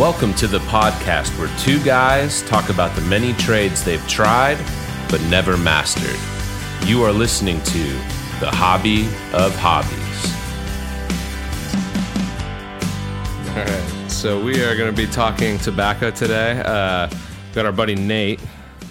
Welcome 0.00 0.32
to 0.36 0.46
the 0.46 0.60
podcast 0.60 1.38
where 1.38 1.54
two 1.58 1.78
guys 1.84 2.40
talk 2.44 2.70
about 2.70 2.96
the 2.96 3.02
many 3.02 3.34
trades 3.34 3.84
they've 3.84 4.06
tried 4.08 4.56
but 5.10 5.20
never 5.24 5.58
mastered. 5.58 6.18
You 6.88 7.02
are 7.04 7.12
listening 7.12 7.60
to 7.64 7.78
The 8.40 8.50
Hobby 8.50 9.02
of 9.34 9.54
Hobbies. 9.56 10.00
All 13.50 13.56
right, 13.62 14.10
so 14.10 14.42
we 14.42 14.64
are 14.64 14.74
going 14.74 14.90
to 14.90 14.96
be 14.96 15.06
talking 15.06 15.58
tobacco 15.58 16.10
today. 16.10 16.62
Uh, 16.64 17.10
got 17.52 17.66
our 17.66 17.72
buddy 17.72 17.94
Nate 17.94 18.40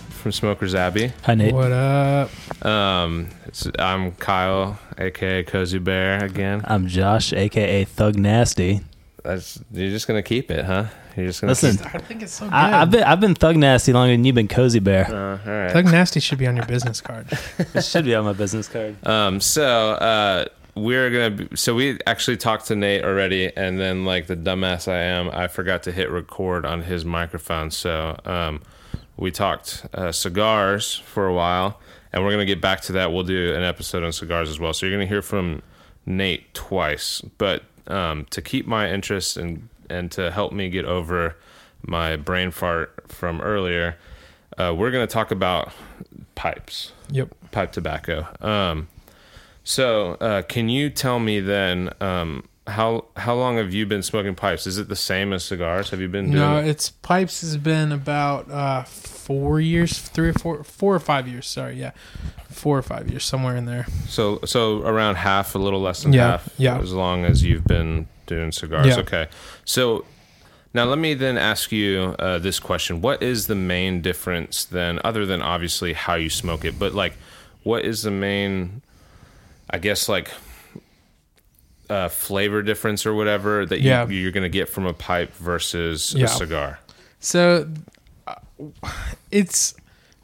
from 0.09 0.31
Smokers 0.31 0.75
Abbey. 0.75 1.11
Hi, 1.23 1.33
Nate. 1.33 1.55
What 1.55 1.71
up? 1.71 2.29
Um, 2.63 3.29
it's- 3.47 3.67
I'm 3.79 4.11
Kyle, 4.11 4.77
aka 4.99 5.41
Cozy 5.41 5.79
Bear 5.79 6.23
again. 6.23 6.61
I'm 6.65 6.85
Josh, 6.85 7.33
aka 7.33 7.83
Thug 7.85 8.15
Nasty. 8.15 8.81
That's 9.23 9.59
you're 9.71 9.89
just 9.89 10.07
gonna 10.07 10.23
keep 10.23 10.49
it, 10.51 10.65
huh? 10.65 10.85
You're 11.19 11.29
just 11.29 11.41
gonna 11.41 11.51
Listen, 11.51 11.77
I 11.93 11.97
think 11.99 12.23
it's 12.23 12.33
so 12.33 12.45
good. 12.45 12.53
I, 12.53 12.81
I've 12.81 12.91
been 12.91 13.03
I've 13.03 13.19
been 13.19 13.35
Thug 13.35 13.57
Nasty 13.57 13.93
longer 13.93 14.13
than 14.13 14.23
you've 14.23 14.35
been 14.35 14.47
Cozy 14.47 14.79
Bear. 14.79 15.05
Keep, 15.05 15.13
uh, 15.13 15.17
all 15.17 15.37
right. 15.45 15.71
Thug 15.71 15.85
Nasty 15.85 16.19
should 16.19 16.37
be 16.37 16.47
on 16.47 16.55
your 16.55 16.65
business 16.65 17.01
card. 17.01 17.27
It 17.73 17.83
should 17.83 18.05
be 18.05 18.15
on 18.15 18.25
my 18.25 18.33
business 18.33 18.67
card. 18.67 18.95
Um, 19.05 19.39
so 19.39 19.91
uh, 19.91 20.45
we're 20.75 21.09
gonna. 21.09 21.31
Be, 21.31 21.55
so 21.55 21.75
we 21.75 21.99
actually 22.07 22.37
talked 22.37 22.67
to 22.67 22.75
Nate 22.75 23.03
already, 23.03 23.55
and 23.55 23.79
then 23.79 24.05
like 24.05 24.27
the 24.27 24.35
dumbass 24.35 24.87
I 24.87 24.97
am, 24.97 25.29
I 25.31 25.47
forgot 25.47 25.83
to 25.83 25.91
hit 25.91 26.09
record 26.09 26.65
on 26.65 26.83
his 26.83 27.05
microphone. 27.05 27.71
So 27.71 28.17
um, 28.25 28.61
we 29.17 29.31
talked 29.31 29.85
uh, 29.93 30.11
cigars 30.11 30.95
for 30.95 31.27
a 31.27 31.33
while, 31.33 31.79
and 32.11 32.23
we're 32.23 32.31
gonna 32.31 32.45
get 32.45 32.61
back 32.61 32.81
to 32.81 32.93
that. 32.93 33.11
We'll 33.11 33.23
do 33.23 33.53
an 33.53 33.63
episode 33.63 34.03
on 34.03 34.11
cigars 34.11 34.49
as 34.49 34.59
well. 34.59 34.73
So 34.73 34.85
you're 34.85 34.95
gonna 34.95 35.07
hear 35.07 35.21
from 35.21 35.61
Nate 36.05 36.53
twice, 36.53 37.21
but 37.37 37.63
um, 37.87 38.25
to 38.29 38.41
keep 38.41 38.67
my 38.67 38.89
interest 38.89 39.37
and 39.37 39.67
and 39.89 40.11
to 40.13 40.31
help 40.31 40.51
me 40.53 40.69
get 40.69 40.85
over 40.85 41.35
my 41.85 42.15
brain 42.15 42.51
fart 42.51 42.93
from 43.07 43.41
earlier, 43.41 43.95
uh, 44.57 44.73
we're 44.77 44.91
gonna 44.91 45.07
talk 45.07 45.31
about 45.31 45.71
pipes 46.35 46.91
Yep. 47.11 47.29
pipe 47.51 47.71
tobacco. 47.71 48.27
Um, 48.41 48.87
so, 49.63 50.13
uh, 50.21 50.41
can 50.43 50.69
you 50.69 50.89
tell 50.89 51.19
me 51.19 51.39
then 51.39 51.89
um, 52.01 52.43
how 52.67 53.05
how 53.17 53.33
long 53.35 53.57
have 53.57 53.73
you 53.73 53.85
been 53.85 54.03
smoking 54.03 54.35
pipes? 54.35 54.65
Is 54.67 54.77
it 54.77 54.89
the 54.89 54.95
same 54.95 55.33
as 55.33 55.43
cigars? 55.43 55.89
Have 55.89 56.01
you 56.01 56.07
been 56.07 56.25
doing? 56.31 56.35
No, 56.39 56.57
it's 56.57 56.89
pipes 56.89 57.41
has 57.41 57.57
been 57.57 57.91
about 57.91 58.49
uh, 58.51 58.83
four 58.83 59.59
years, 59.59 59.97
three 59.99 60.29
or 60.29 60.33
four, 60.33 60.63
four 60.63 60.95
or 60.95 60.99
five 60.99 61.27
years. 61.27 61.45
Sorry, 61.47 61.79
yeah, 61.79 61.91
four 62.49 62.77
or 62.77 62.81
five 62.81 63.09
years, 63.09 63.25
somewhere 63.25 63.55
in 63.55 63.65
there. 63.65 63.85
So 64.07 64.39
so 64.45 64.81
around 64.83 65.15
half, 65.15 65.55
a 65.55 65.59
little 65.59 65.81
less 65.81 66.03
than 66.03 66.13
Yeah, 66.13 66.31
half. 66.31 66.49
yeah. 66.57 66.79
As 66.79 66.93
long 66.93 67.25
as 67.25 67.43
you've 67.43 67.65
been 67.65 68.07
doing 68.29 68.51
cigars. 68.53 68.87
Yeah. 68.87 68.99
Okay. 68.99 69.27
So 69.65 70.05
now 70.73 70.85
let 70.85 70.97
me 70.99 71.13
then 71.15 71.37
ask 71.37 71.71
you 71.73 72.15
uh, 72.19 72.37
this 72.39 72.59
question: 72.59 73.01
What 73.01 73.21
is 73.21 73.47
the 73.47 73.55
main 73.55 74.01
difference 74.01 74.63
then, 74.63 74.99
other 75.03 75.25
than 75.25 75.41
obviously 75.41 75.91
how 75.93 76.15
you 76.15 76.29
smoke 76.29 76.63
it, 76.63 76.79
but 76.79 76.93
like, 76.93 77.13
what 77.63 77.83
is 77.83 78.03
the 78.03 78.11
main? 78.11 78.81
I 79.69 79.77
guess 79.79 80.07
like. 80.07 80.31
Uh, 81.89 82.07
flavor 82.07 82.61
difference 82.61 83.03
or 83.07 83.15
whatever 83.15 83.65
that 83.65 83.79
you, 83.81 83.89
Yeah. 83.89 84.07
you're 84.07 84.29
going 84.31 84.43
to 84.43 84.47
get 84.59 84.69
from 84.69 84.85
a 84.85 84.93
pipe 84.93 85.33
versus 85.37 86.13
Yeah. 86.15 86.25
a 86.25 86.27
cigar. 86.27 86.79
So 87.19 87.67
uh, 88.27 88.35
it's 89.31 89.73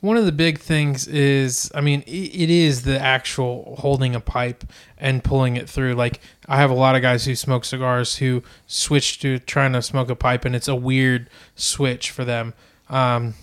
one 0.05 0.17
of 0.17 0.25
the 0.25 0.31
big 0.31 0.59
things 0.59 1.07
is 1.07 1.71
I 1.73 1.81
mean 1.81 2.03
it 2.05 2.49
is 2.49 2.83
the 2.83 2.99
actual 2.99 3.75
holding 3.79 4.13
a 4.13 4.19
pipe 4.19 4.63
and 4.99 5.23
pulling 5.23 5.55
it 5.55 5.67
through. 5.67 5.95
Like 5.95 6.19
I 6.47 6.57
have 6.57 6.69
a 6.69 6.75
lot 6.75 6.95
of 6.95 7.01
guys 7.01 7.25
who 7.25 7.35
smoke 7.35 7.65
cigars 7.65 8.17
who 8.17 8.43
switch 8.67 9.19
to 9.19 9.39
trying 9.39 9.73
to 9.73 9.81
smoke 9.81 10.09
a 10.09 10.15
pipe 10.15 10.45
and 10.45 10.55
it's 10.55 10.67
a 10.67 10.75
weird 10.75 11.29
switch 11.55 12.11
for 12.11 12.23
them. 12.23 12.53
Um, 12.87 13.33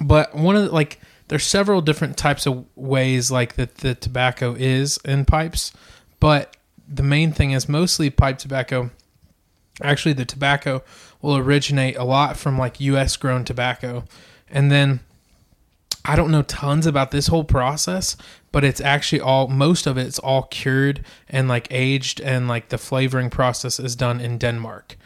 but 0.00 0.34
one 0.34 0.56
of 0.56 0.64
the, 0.64 0.70
like 0.72 0.98
there's 1.28 1.46
several 1.46 1.80
different 1.80 2.16
types 2.16 2.46
of 2.46 2.64
ways 2.74 3.30
like 3.30 3.54
that 3.54 3.76
the 3.76 3.94
tobacco 3.94 4.54
is 4.58 4.98
in 5.04 5.24
pipes, 5.24 5.72
but 6.18 6.56
the 6.88 7.04
main 7.04 7.32
thing 7.32 7.52
is 7.52 7.68
mostly 7.68 8.10
pipe 8.10 8.38
tobacco 8.38 8.90
actually 9.80 10.12
the 10.12 10.24
tobacco 10.24 10.82
will 11.20 11.36
originate 11.36 11.96
a 11.96 12.04
lot 12.04 12.36
from 12.36 12.58
like 12.58 12.80
US 12.80 13.16
grown 13.16 13.44
tobacco. 13.44 14.04
And 14.50 14.70
then 14.70 15.00
I 16.04 16.16
don't 16.16 16.30
know 16.30 16.42
tons 16.42 16.86
about 16.86 17.10
this 17.10 17.28
whole 17.28 17.44
process, 17.44 18.16
but 18.50 18.64
it's 18.64 18.80
actually 18.80 19.20
all 19.20 19.48
most 19.48 19.86
of 19.86 19.96
it's 19.98 20.18
all 20.18 20.42
cured 20.44 21.04
and 21.28 21.48
like 21.48 21.68
aged 21.70 22.20
and 22.20 22.48
like 22.48 22.68
the 22.70 22.78
flavoring 22.78 23.30
process 23.30 23.78
is 23.78 23.94
done 23.96 24.20
in 24.20 24.38
Denmark. 24.38 24.96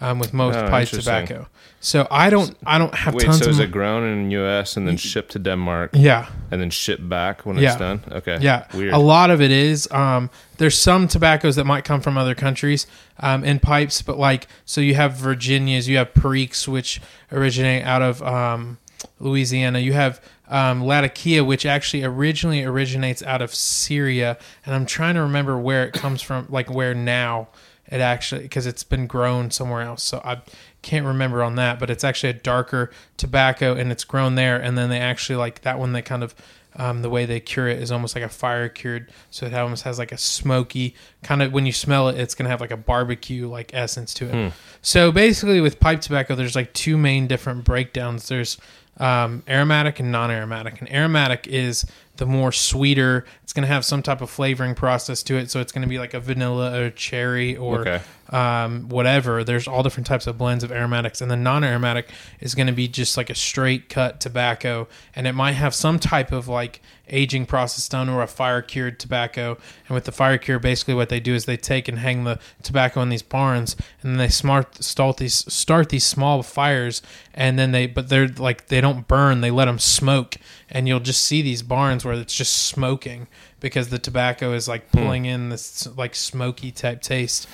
Um, 0.00 0.18
with 0.18 0.34
most 0.34 0.56
Oh, 0.56 0.68
pipe 0.68 0.88
tobacco, 0.88 1.46
so 1.78 2.08
I 2.10 2.28
don't, 2.28 2.56
I 2.66 2.78
don't 2.78 2.92
have 2.96 3.14
Wait, 3.14 3.26
tons 3.26 3.38
so 3.38 3.44
of. 3.44 3.50
is 3.52 3.58
it 3.60 3.70
grown 3.70 4.02
in 4.02 4.24
the 4.24 4.30
U.S. 4.32 4.76
and 4.76 4.88
then 4.88 4.96
shipped 4.96 5.30
to 5.32 5.38
Denmark 5.38 5.90
yeah, 5.94 6.26
and 6.50 6.60
then 6.60 6.70
shipped 6.70 7.08
back 7.08 7.46
when 7.46 7.58
Yeah. 7.58 7.68
it's 7.70 7.78
done? 7.78 8.00
Okay. 8.10 8.38
Yeah, 8.40 8.66
Weird. 8.74 8.92
a 8.92 8.98
lot 8.98 9.30
of 9.30 9.40
it 9.40 9.52
is. 9.52 9.88
Um, 9.92 10.30
there's 10.58 10.76
some 10.76 11.06
tobaccos 11.06 11.54
that 11.54 11.64
might 11.64 11.84
come 11.84 12.00
from 12.00 12.18
other 12.18 12.34
countries 12.34 12.88
um, 13.20 13.44
in 13.44 13.60
pipes, 13.60 14.02
but 14.02 14.18
like 14.18 14.48
so 14.64 14.80
you 14.80 14.96
have 14.96 15.12
Virginias, 15.14 15.86
you 15.88 15.96
have 15.98 16.12
Periques, 16.12 16.66
which 16.66 17.00
originate 17.30 17.84
out 17.84 18.02
of 18.02 18.20
um, 18.20 18.78
Louisiana. 19.20 19.78
You 19.78 19.92
have 19.92 20.20
um, 20.48 20.84
Latakia, 20.84 21.44
which 21.44 21.64
actually 21.64 22.04
originally 22.04 22.64
originates 22.64 23.22
out 23.22 23.42
of 23.42 23.54
Syria, 23.54 24.38
and 24.66 24.74
I'm 24.74 24.86
trying 24.86 25.14
to 25.14 25.22
remember 25.22 25.58
where 25.58 25.84
it 25.84 25.92
comes 25.94 26.22
from, 26.22 26.46
like 26.48 26.70
where 26.70 26.94
now 26.94 27.48
it 27.86 28.00
actually 28.00 28.42
because 28.42 28.66
it's 28.66 28.84
been 28.84 29.06
grown 29.06 29.50
somewhere 29.50 29.82
else. 29.82 30.02
So 30.02 30.20
I 30.24 30.42
can't 30.82 31.06
remember 31.06 31.42
on 31.42 31.56
that, 31.56 31.78
but 31.78 31.90
it's 31.90 32.04
actually 32.04 32.30
a 32.30 32.34
darker 32.34 32.90
tobacco 33.16 33.74
and 33.74 33.92
it's 33.92 34.04
grown 34.04 34.34
there. 34.34 34.56
And 34.56 34.76
then 34.76 34.88
they 34.90 35.00
actually 35.00 35.36
like 35.36 35.62
that 35.62 35.78
one. 35.78 35.92
They 35.92 36.02
kind 36.02 36.22
of 36.22 36.34
um, 36.76 37.02
the 37.02 37.10
way 37.10 37.24
they 37.24 37.38
cure 37.40 37.68
it 37.68 37.80
is 37.80 37.92
almost 37.92 38.16
like 38.16 38.24
a 38.24 38.28
fire 38.28 38.68
cured, 38.68 39.12
so 39.30 39.46
it 39.46 39.54
almost 39.54 39.84
has 39.84 39.98
like 39.98 40.10
a 40.12 40.18
smoky 40.18 40.94
kind 41.22 41.40
of. 41.42 41.52
When 41.52 41.66
you 41.66 41.72
smell 41.72 42.08
it, 42.08 42.18
it's 42.18 42.34
gonna 42.34 42.50
have 42.50 42.60
like 42.60 42.72
a 42.72 42.76
barbecue 42.76 43.48
like 43.48 43.72
essence 43.72 44.12
to 44.14 44.24
it. 44.26 44.52
So 44.82 45.12
basically, 45.12 45.60
with 45.60 45.78
pipe 45.78 46.00
tobacco, 46.00 46.34
there's 46.34 46.56
like 46.56 46.72
two 46.72 46.96
main 46.96 47.26
different 47.28 47.64
breakdowns. 47.64 48.26
There's 48.28 48.58
um, 48.98 49.42
aromatic 49.48 50.00
and 50.00 50.12
non-aromatic. 50.12 50.80
And 50.80 50.90
aromatic 50.90 51.46
is 51.46 51.84
the 52.16 52.26
more 52.26 52.52
sweeter. 52.52 53.24
It's 53.42 53.52
going 53.52 53.66
to 53.66 53.72
have 53.72 53.84
some 53.84 54.02
type 54.02 54.20
of 54.20 54.30
flavoring 54.30 54.74
process 54.74 55.22
to 55.24 55.36
it, 55.36 55.50
so 55.50 55.60
it's 55.60 55.72
going 55.72 55.82
to 55.82 55.88
be 55.88 55.98
like 55.98 56.14
a 56.14 56.20
vanilla 56.20 56.80
or 56.80 56.90
cherry 56.90 57.56
or 57.56 57.80
Okay. 57.80 58.00
um, 58.30 58.88
whatever. 58.88 59.42
There's 59.44 59.66
all 59.66 59.82
different 59.82 60.06
types 60.06 60.26
of 60.26 60.38
blends 60.38 60.62
of 60.64 60.70
aromatics, 60.72 61.20
and 61.20 61.30
the 61.30 61.36
non-aromatic 61.36 62.10
is 62.40 62.54
going 62.54 62.68
to 62.68 62.72
be 62.72 62.86
just 62.88 63.16
like 63.16 63.30
a 63.30 63.34
straight 63.34 63.88
cut 63.88 64.20
tobacco, 64.20 64.86
and 65.16 65.26
it 65.26 65.32
might 65.32 65.52
have 65.52 65.74
some 65.74 65.98
type 65.98 66.30
of 66.32 66.46
like 66.48 66.80
aging 67.08 67.44
process 67.44 67.86
done 67.86 68.08
or 68.08 68.22
a 68.22 68.26
fire 68.26 68.62
cured 68.62 68.98
tobacco. 68.98 69.58
And 69.88 69.94
with 69.94 70.04
the 70.04 70.12
fire 70.12 70.38
cure, 70.38 70.58
basically 70.58 70.94
what 70.94 71.10
they 71.10 71.20
do 71.20 71.34
is 71.34 71.44
they 71.44 71.58
take 71.58 71.86
and 71.86 71.98
hang 71.98 72.24
the 72.24 72.38
tobacco 72.62 73.02
in 73.02 73.08
these 73.10 73.22
barns, 73.22 73.76
and 74.02 74.12
then 74.12 74.18
they 74.18 74.28
smart 74.28 74.82
start 74.82 75.18
these 75.18 75.52
start 75.52 75.90
these 75.90 76.04
small 76.04 76.42
fires, 76.42 77.02
and 77.34 77.58
then 77.58 77.72
they 77.72 77.86
but 77.86 78.08
they're 78.08 78.28
like 78.28 78.68
they 78.68 78.80
don't 78.80 79.06
burn, 79.06 79.40
they 79.42 79.50
let 79.50 79.66
them 79.66 79.78
smoke, 79.78 80.36
and 80.74 80.86
you'll 80.86 81.00
just 81.00 81.22
see 81.22 81.40
these 81.40 81.62
barns 81.62 82.04
where 82.04 82.14
it's 82.14 82.36
just 82.36 82.66
smoking 82.66 83.28
because 83.60 83.88
the 83.88 83.98
tobacco 83.98 84.52
is 84.52 84.68
like 84.68 84.90
pulling 84.92 85.24
in 85.24 85.48
this 85.48 85.86
like 85.96 86.14
smoky 86.14 86.70
type 86.70 87.00
taste. 87.00 87.46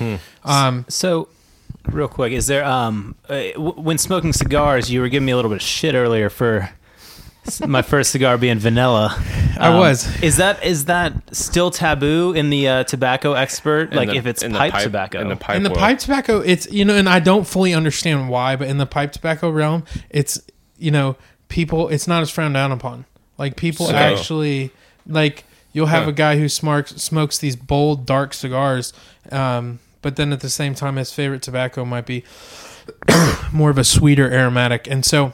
Um, 0.44 0.84
So, 0.88 1.28
real 1.92 2.08
quick, 2.08 2.32
is 2.32 2.46
there 2.48 2.64
um 2.64 3.14
uh, 3.28 3.52
w- 3.52 3.74
when 3.80 3.98
smoking 3.98 4.32
cigars, 4.32 4.90
you 4.90 5.00
were 5.00 5.08
giving 5.08 5.26
me 5.26 5.32
a 5.32 5.36
little 5.36 5.50
bit 5.50 5.56
of 5.56 5.62
shit 5.62 5.94
earlier 5.94 6.28
for 6.30 6.70
my 7.66 7.82
first 7.82 8.10
cigar 8.10 8.36
being 8.38 8.58
vanilla. 8.58 9.14
I 9.58 9.68
Um, 9.68 9.78
was. 9.78 10.06
Is 10.22 10.36
that 10.36 10.62
is 10.64 10.84
that 10.86 11.12
still 11.34 11.70
taboo 11.70 12.32
in 12.32 12.50
the 12.50 12.68
uh, 12.68 12.84
tobacco 12.84 13.32
expert? 13.32 13.90
In 13.92 13.96
Like 13.96 14.10
the- 14.10 14.16
if 14.16 14.26
it's 14.26 14.42
in 14.42 14.52
the 14.52 14.58
pipe, 14.58 14.82
tobacco? 14.82 15.20
in 15.20 15.28
the 15.28 15.36
pipe 15.36 15.56
in 15.56 15.62
the 15.62 15.70
pipe 15.70 15.98
tobacco, 15.98 16.38
it's 16.40 16.70
you 16.70 16.84
know, 16.84 16.94
and 16.94 17.08
I 17.08 17.18
don't 17.20 17.46
fully 17.46 17.72
understand 17.74 18.28
why, 18.28 18.56
but 18.56 18.68
in 18.68 18.78
the 18.78 18.86
pipe 18.86 19.12
tobacco 19.12 19.50
realm, 19.50 19.84
it's 20.10 20.40
you 20.78 20.90
know, 20.90 21.16
people, 21.48 21.88
it's 21.88 22.06
not 22.08 22.22
as 22.22 22.30
frowned 22.30 22.54
down 22.54 22.72
upon. 22.72 23.04
Like 23.40 23.56
people 23.56 23.86
So- 23.86 23.94
actually 23.94 24.70
like 25.08 25.44
you'll 25.72 25.86
have 25.86 26.04
Huh. 26.04 26.10
a 26.10 26.12
guy 26.12 26.38
who 26.38 26.48
smokes 26.48 26.94
smokes 27.02 27.38
these 27.38 27.56
bold 27.56 28.04
dark 28.06 28.34
cigars, 28.34 28.92
um, 29.32 29.78
but 30.02 30.16
then 30.16 30.32
at 30.32 30.40
the 30.40 30.50
same 30.50 30.74
time, 30.74 30.96
his 30.96 31.12
favorite 31.12 31.40
tobacco 31.42 31.84
might 31.86 32.04
be 32.06 32.22
more 33.52 33.70
of 33.70 33.78
a 33.78 33.84
sweeter 33.84 34.30
aromatic, 34.32 34.86
and 34.88 35.04
so 35.04 35.32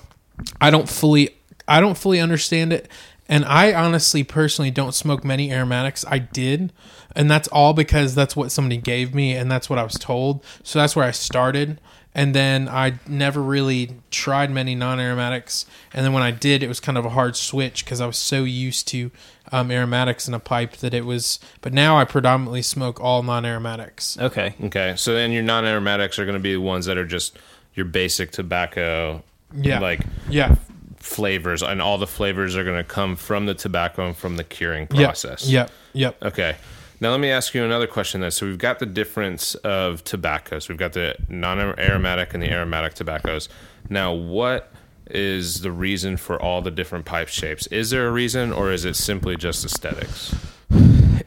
I 0.60 0.70
don't 0.70 0.88
fully 0.88 1.30
I 1.68 1.80
don't 1.80 1.98
fully 1.98 2.20
understand 2.20 2.72
it. 2.72 2.88
And 3.28 3.44
I 3.44 3.72
honestly 3.74 4.22
personally 4.22 4.70
don't 4.70 4.94
smoke 4.94 5.24
many 5.24 5.50
aromatics. 5.50 6.04
I 6.08 6.18
did, 6.20 6.72
and 7.16 7.28
that's 7.28 7.48
all 7.48 7.72
because 7.72 8.14
that's 8.14 8.36
what 8.36 8.52
somebody 8.52 8.76
gave 8.76 9.16
me 9.16 9.34
and 9.34 9.50
that's 9.50 9.68
what 9.68 9.80
I 9.80 9.82
was 9.82 9.94
told. 9.94 10.44
So 10.62 10.78
that's 10.78 10.94
where 10.94 11.04
I 11.04 11.10
started. 11.10 11.80
And 12.18 12.34
then 12.34 12.66
I 12.66 12.94
never 13.06 13.42
really 13.42 13.90
tried 14.10 14.50
many 14.50 14.74
non-aromatics. 14.74 15.66
And 15.92 16.02
then 16.02 16.14
when 16.14 16.22
I 16.22 16.30
did, 16.30 16.62
it 16.62 16.66
was 16.68 16.80
kind 16.80 16.96
of 16.96 17.04
a 17.04 17.10
hard 17.10 17.36
switch 17.36 17.84
because 17.84 18.00
I 18.00 18.06
was 18.06 18.16
so 18.16 18.42
used 18.44 18.88
to 18.88 19.10
um, 19.52 19.70
aromatics 19.70 20.26
in 20.26 20.32
a 20.32 20.40
pipe 20.40 20.78
that 20.78 20.94
it 20.94 21.04
was. 21.04 21.38
But 21.60 21.74
now 21.74 21.98
I 21.98 22.06
predominantly 22.06 22.62
smoke 22.62 22.98
all 23.02 23.22
non-aromatics. 23.22 24.16
okay. 24.18 24.54
Okay, 24.64 24.94
so 24.96 25.12
then 25.12 25.30
your 25.30 25.42
non-aromatics 25.42 26.18
are 26.18 26.24
going 26.24 26.38
to 26.38 26.42
be 26.42 26.54
the 26.54 26.60
ones 26.60 26.86
that 26.86 26.96
are 26.96 27.04
just 27.04 27.38
your 27.74 27.84
basic 27.84 28.30
tobacco 28.30 29.22
Yeah. 29.54 29.80
like 29.80 30.00
yeah. 30.30 30.56
flavors 30.96 31.62
and 31.62 31.82
all 31.82 31.98
the 31.98 32.06
flavors 32.06 32.56
are 32.56 32.64
going 32.64 32.78
to 32.82 32.88
come 32.88 33.16
from 33.16 33.44
the 33.44 33.52
tobacco 33.54 34.06
and 34.06 34.16
from 34.16 34.38
the 34.38 34.44
curing 34.44 34.88
Yep. 34.90 35.04
process. 35.04 35.46
Yep. 35.46 35.70
Yep. 35.92 36.24
Okay. 36.24 36.56
Now 37.00 37.10
let 37.10 37.20
me 37.20 37.31
ask 37.31 37.54
you 37.54 37.64
another 37.64 37.87
question 37.87 38.20
then. 38.20 38.31
So 38.31 38.46
we've 38.46 38.58
got 38.58 38.78
the 38.78 38.87
difference 38.87 39.54
of 39.56 40.02
tobaccos. 40.04 40.69
We've 40.69 40.78
got 40.78 40.94
the 40.94 41.16
non-aromatic 41.28 42.32
and 42.32 42.43
the 42.43 42.50
aromatic 42.50 42.94
tobaccos. 42.94 43.48
Now 43.90 44.12
what 44.12 44.72
is 45.08 45.60
the 45.60 45.70
reason 45.70 46.16
for 46.16 46.40
all 46.40 46.62
the 46.62 46.70
different 46.70 47.04
pipe 47.04 47.28
shapes? 47.28 47.66
Is 47.69 47.90
there 47.90 48.08
a 48.08 48.10
reason 48.10 48.52
or 48.52 48.72
is 48.72 48.84
it 48.84 48.96
simply 48.96 49.37
just 49.37 49.64
aesthetics? 49.64 50.34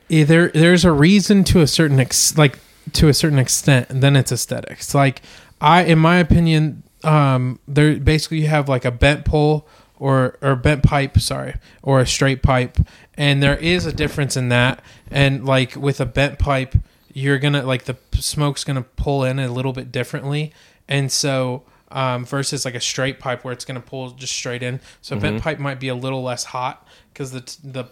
either 0.10 0.50
there's 0.50 0.84
a 0.84 0.92
reason 0.92 1.44
to 1.44 1.62
a 1.62 1.68
certain 1.68 2.00
ex- 2.00 2.38
like 2.38 2.60
to 2.94 3.08
a 3.08 3.14
certain 3.14 3.40
extent 3.40 3.90
and 3.90 4.02
then 4.02 4.16
it's 4.16 4.32
aesthetics 4.32 4.96
like 4.96 5.22
i 5.62 5.84
in 5.84 6.00
my 6.00 6.18
opinion 6.18 6.82
um 7.04 7.60
there 7.68 7.96
basically 7.96 8.40
you 8.40 8.48
have 8.48 8.68
like 8.68 8.86
a 8.86 8.92
bent 8.92 9.24
pole 9.24 9.68
or 10.00 10.38
or 10.42 10.56
bent 10.56 10.82
pipe 10.84 11.20
sorry 11.20 11.54
or 11.84 12.00
a 12.00 12.08
straight 12.08 12.42
pipe 12.42 12.78
and 13.16 13.44
there 13.44 13.58
is 13.58 13.86
a 13.86 13.92
difference 13.94 14.36
in 14.38 14.50
that 14.50 14.82
and 15.12 15.46
like 15.46 15.76
with 15.76 16.00
a 16.02 16.06
bent 16.06 16.40
pipe 16.40 16.74
you're 17.14 17.38
gonna 17.40 17.62
like 17.64 17.84
the 17.84 17.98
smoke's 18.16 18.64
gonna 18.64 18.82
pull 18.82 19.24
in 19.24 19.38
a 19.40 19.52
little 19.52 19.74
bit 19.74 19.92
differently 19.92 20.54
and 20.88 21.12
so 21.12 21.64
um, 21.92 22.24
versus 22.24 22.66
like 22.66 22.76
a 22.76 22.80
straight 22.80 23.20
pipe 23.20 23.44
where 23.44 23.52
it's 23.52 23.66
gonna 23.66 23.82
pull 23.82 24.12
just 24.12 24.34
straight 24.34 24.64
in 24.64 24.80
so 25.02 25.18
a 25.18 25.20
bent 25.20 25.42
pipe 25.42 25.60
might 25.60 25.80
be 25.80 25.88
a 25.90 25.96
little 25.96 26.24
less 26.24 26.46
hot 26.46 26.88
because 27.14 27.32
the 27.32 27.58
the 27.64 27.86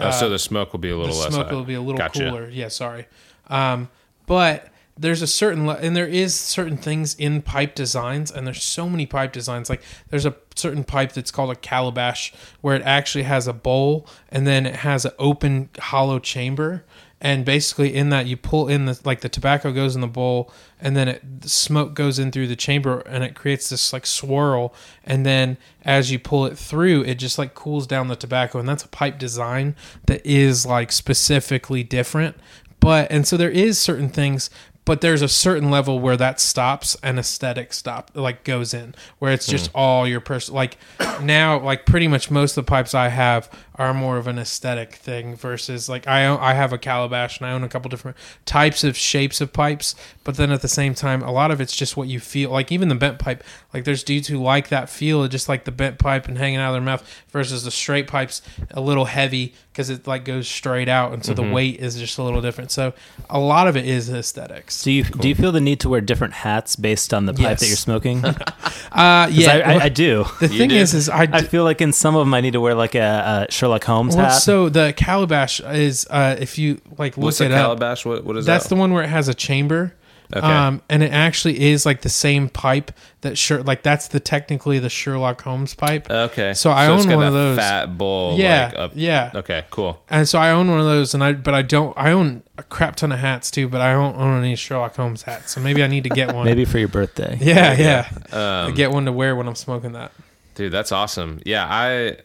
Oh, 0.00 0.12
so 0.12 0.28
the 0.30 0.38
smoke 0.38 0.70
will 0.72 0.78
be 0.78 0.90
a 0.90 0.96
little 0.96 1.12
less 1.12 1.16
the 1.16 1.22
less. 1.24 1.34
smoke 1.34 1.46
hot. 1.48 1.54
will 1.56 1.64
be 1.64 1.74
a 1.74 1.80
little 1.80 1.98
Gotcha. 1.98 2.20
cooler. 2.20 2.48
Yeah, 2.48 2.68
sorry. 2.68 3.06
Um, 3.48 3.88
but 4.26 4.68
there's 4.98 5.22
a 5.22 5.26
certain 5.26 5.66
le- 5.66 5.76
and 5.76 5.96
there 5.96 6.06
is 6.06 6.34
certain 6.34 6.76
things 6.76 7.14
in 7.14 7.42
pipe 7.42 7.74
designs, 7.74 8.30
and 8.30 8.46
there's 8.46 8.62
so 8.62 8.88
many 8.88 9.06
pipe 9.06 9.32
designs. 9.32 9.70
Like 9.70 9.82
there's 10.10 10.26
a 10.26 10.34
certain 10.54 10.84
pipe 10.84 11.12
that's 11.12 11.30
called 11.30 11.50
a 11.50 11.56
calabash, 11.56 12.32
where 12.60 12.74
it 12.74 12.82
actually 12.82 13.24
has 13.24 13.46
a 13.46 13.52
bowl 13.52 14.06
and 14.28 14.46
then 14.46 14.66
it 14.66 14.76
has 14.76 15.04
an 15.04 15.12
open 15.18 15.70
hollow 15.78 16.18
chamber. 16.18 16.84
And 17.20 17.44
basically, 17.44 17.96
in 17.96 18.10
that 18.10 18.26
you 18.26 18.36
pull 18.36 18.68
in 18.68 18.84
the 18.84 19.00
like 19.04 19.22
the 19.22 19.28
tobacco 19.28 19.72
goes 19.72 19.96
in 19.96 20.00
the 20.00 20.06
bowl, 20.06 20.52
and 20.80 20.96
then 20.96 21.08
it 21.08 21.40
the 21.40 21.48
smoke 21.48 21.94
goes 21.94 22.20
in 22.20 22.30
through 22.30 22.46
the 22.46 22.54
chamber, 22.54 23.00
and 23.00 23.24
it 23.24 23.34
creates 23.34 23.70
this 23.70 23.92
like 23.92 24.06
swirl. 24.06 24.72
And 25.02 25.26
then 25.26 25.56
as 25.84 26.12
you 26.12 26.20
pull 26.20 26.46
it 26.46 26.56
through, 26.56 27.02
it 27.02 27.16
just 27.16 27.36
like 27.36 27.54
cools 27.54 27.88
down 27.88 28.06
the 28.06 28.14
tobacco, 28.14 28.60
and 28.60 28.68
that's 28.68 28.84
a 28.84 28.88
pipe 28.88 29.18
design 29.18 29.74
that 30.06 30.24
is 30.24 30.64
like 30.64 30.92
specifically 30.92 31.82
different. 31.82 32.36
But 32.80 33.10
and 33.10 33.26
so 33.26 33.36
there 33.36 33.50
is 33.50 33.78
certain 33.78 34.08
things, 34.08 34.50
but 34.88 35.02
there's 35.02 35.20
a 35.20 35.28
certain 35.28 35.70
level 35.70 36.00
where 36.00 36.16
that 36.16 36.40
stops 36.40 36.96
and 37.02 37.18
aesthetic 37.18 37.74
stop 37.74 38.10
like 38.14 38.42
goes 38.42 38.72
in 38.72 38.94
where 39.18 39.34
it's 39.34 39.46
just 39.46 39.70
hmm. 39.70 39.76
all 39.76 40.08
your 40.08 40.18
person 40.18 40.54
like 40.54 40.78
now 41.22 41.60
like 41.60 41.84
pretty 41.84 42.08
much 42.08 42.30
most 42.30 42.56
of 42.56 42.64
the 42.64 42.70
pipes 42.70 42.94
I 42.94 43.08
have 43.08 43.50
are 43.74 43.92
more 43.92 44.16
of 44.16 44.26
an 44.26 44.38
aesthetic 44.38 44.94
thing 44.94 45.36
versus 45.36 45.90
like 45.90 46.08
I 46.08 46.24
own, 46.24 46.40
I 46.40 46.54
have 46.54 46.72
a 46.72 46.78
calabash 46.78 47.38
and 47.38 47.46
I 47.46 47.52
own 47.52 47.64
a 47.64 47.68
couple 47.68 47.90
different 47.90 48.16
types 48.46 48.82
of 48.82 48.96
shapes 48.96 49.42
of 49.42 49.52
pipes 49.52 49.94
but 50.24 50.38
then 50.38 50.50
at 50.50 50.62
the 50.62 50.68
same 50.68 50.94
time 50.94 51.22
a 51.22 51.30
lot 51.30 51.50
of 51.50 51.60
it's 51.60 51.76
just 51.76 51.98
what 51.98 52.08
you 52.08 52.18
feel 52.18 52.48
like 52.48 52.72
even 52.72 52.88
the 52.88 52.94
bent 52.94 53.18
pipe 53.18 53.44
like 53.74 53.84
there's 53.84 54.02
dudes 54.02 54.28
who 54.28 54.38
like 54.38 54.68
that 54.68 54.88
feel 54.88 55.28
just 55.28 55.50
like 55.50 55.64
the 55.66 55.70
bent 55.70 55.98
pipe 55.98 56.28
and 56.28 56.38
hanging 56.38 56.60
out 56.60 56.70
of 56.70 56.74
their 56.76 56.80
mouth 56.80 57.24
versus 57.28 57.62
the 57.62 57.70
straight 57.70 58.06
pipes 58.06 58.40
a 58.70 58.80
little 58.80 59.04
heavy 59.04 59.52
because 59.78 59.90
it 59.90 60.08
like 60.08 60.24
goes 60.24 60.48
straight 60.48 60.88
out 60.88 61.12
and 61.12 61.24
so 61.24 61.32
the 61.32 61.40
mm-hmm. 61.40 61.52
weight 61.52 61.78
is 61.78 61.96
just 61.96 62.18
a 62.18 62.22
little 62.24 62.40
different. 62.40 62.72
So 62.72 62.94
a 63.30 63.38
lot 63.38 63.68
of 63.68 63.76
it 63.76 63.86
is 63.86 64.10
aesthetics 64.10 64.77
Do 64.82 64.92
you 64.92 65.04
do 65.04 65.28
you 65.28 65.34
feel 65.34 65.52
the 65.52 65.60
need 65.60 65.80
to 65.80 65.88
wear 65.88 66.00
different 66.00 66.34
hats 66.34 66.76
based 66.76 67.12
on 67.14 67.26
the 67.26 67.32
pipe 67.32 67.42
Yes. 67.42 67.60
that 67.60 67.66
you're 67.66 67.76
smoking? 67.76 68.24
uh 68.92 69.28
yeah 69.32 69.62
I, 69.66 69.74
I, 69.74 69.82
I 69.84 69.88
do. 69.88 70.24
the 70.40 70.48
You 70.48 70.58
thing 70.58 70.68
do? 70.70 70.76
is 70.76 70.94
is 70.94 71.08
I, 71.08 71.22
I 71.32 71.42
feel 71.42 71.64
like 71.64 71.80
in 71.80 71.92
some 71.92 72.14
of 72.16 72.20
them 72.20 72.34
I 72.34 72.40
need 72.40 72.52
to 72.52 72.60
wear 72.60 72.74
like 72.74 72.94
a, 72.94 73.46
a 73.48 73.52
Sherlock 73.52 73.84
Holmes 73.84 74.16
well, 74.16 74.26
hat. 74.26 74.34
so 74.42 74.68
the 74.68 74.92
calabash 74.96 75.60
is 75.60 76.06
uh 76.10 76.36
if 76.38 76.58
you 76.58 76.80
like 76.96 77.16
look 77.16 77.24
What's 77.24 77.40
it 77.40 77.50
up 77.52 77.58
calabash? 77.58 78.04
What 78.04 78.24
what 78.24 78.36
is 78.36 78.46
that? 78.46 78.52
that's 78.52 78.64
that? 78.64 78.74
the 78.74 78.78
one 78.78 78.92
where 78.92 79.02
it 79.04 79.08
has 79.08 79.28
a 79.28 79.34
chamber 79.34 79.94
Okay. 80.34 80.46
um 80.46 80.82
and 80.90 81.02
it 81.02 81.10
actually 81.10 81.58
is 81.70 81.86
like 81.86 82.02
the 82.02 82.10
same 82.10 82.50
pipe 82.50 82.92
that 83.22 83.38
sure 83.38 83.62
like 83.62 83.82
that's 83.82 84.08
the 84.08 84.20
technically 84.20 84.78
the 84.78 84.90
Sherlock 84.90 85.40
Holmes 85.40 85.74
pipe 85.74 86.10
okay. 86.10 86.52
So 86.52 86.70
I 86.70 86.92
it's 86.92 87.02
own 87.04 87.08
got 87.08 87.16
one 87.16 87.26
of 87.28 87.32
those. 87.32 87.56
Fat 87.58 87.96
bowl. 87.96 88.36
yeah 88.38 88.66
Like 88.66 88.78
up, 88.78 88.92
yeah 88.94 89.30
Okay. 89.34 89.64
Cool. 89.70 90.02
and 90.10 90.28
so 90.28 90.38
I 90.38 90.50
own 90.50 90.70
one 90.70 90.80
of 90.80 90.84
those 90.86 91.14
and 91.14 91.24
I 91.24 91.32
but 91.32 91.54
I 91.54 91.62
don't 91.62 91.96
I 91.96 92.12
own 92.12 92.42
a 92.58 92.62
crap 92.62 92.96
ton 92.96 93.10
of 93.10 93.18
hats 93.20 93.50
too 93.50 93.68
but 93.68 93.80
I 93.80 93.92
don't 93.92 94.16
own 94.16 94.38
any 94.44 94.54
Sherlock 94.54 94.96
Holmes 94.96 95.22
hats 95.22 95.52
so 95.52 95.60
maybe 95.62 95.82
I 95.82 95.86
need 95.86 96.04
to 96.04 96.10
get 96.10 96.34
one 96.34 96.44
Maybe 96.44 96.66
for 96.66 96.78
your 96.78 96.88
birthday. 96.88 97.38
yeah 97.40 97.72
yeah 97.78 98.10
I 98.32 98.66
Um, 98.66 98.74
get 98.74 98.90
one 98.90 99.06
to 99.06 99.12
wear 99.12 99.34
when 99.34 99.48
I'm 99.48 99.54
smoking 99.56 99.92
that 99.92 100.12
Dude, 100.56 100.72
that's 100.72 100.90
awesome. 100.90 101.40
Yeah, 101.46 101.64
I 101.70 102.16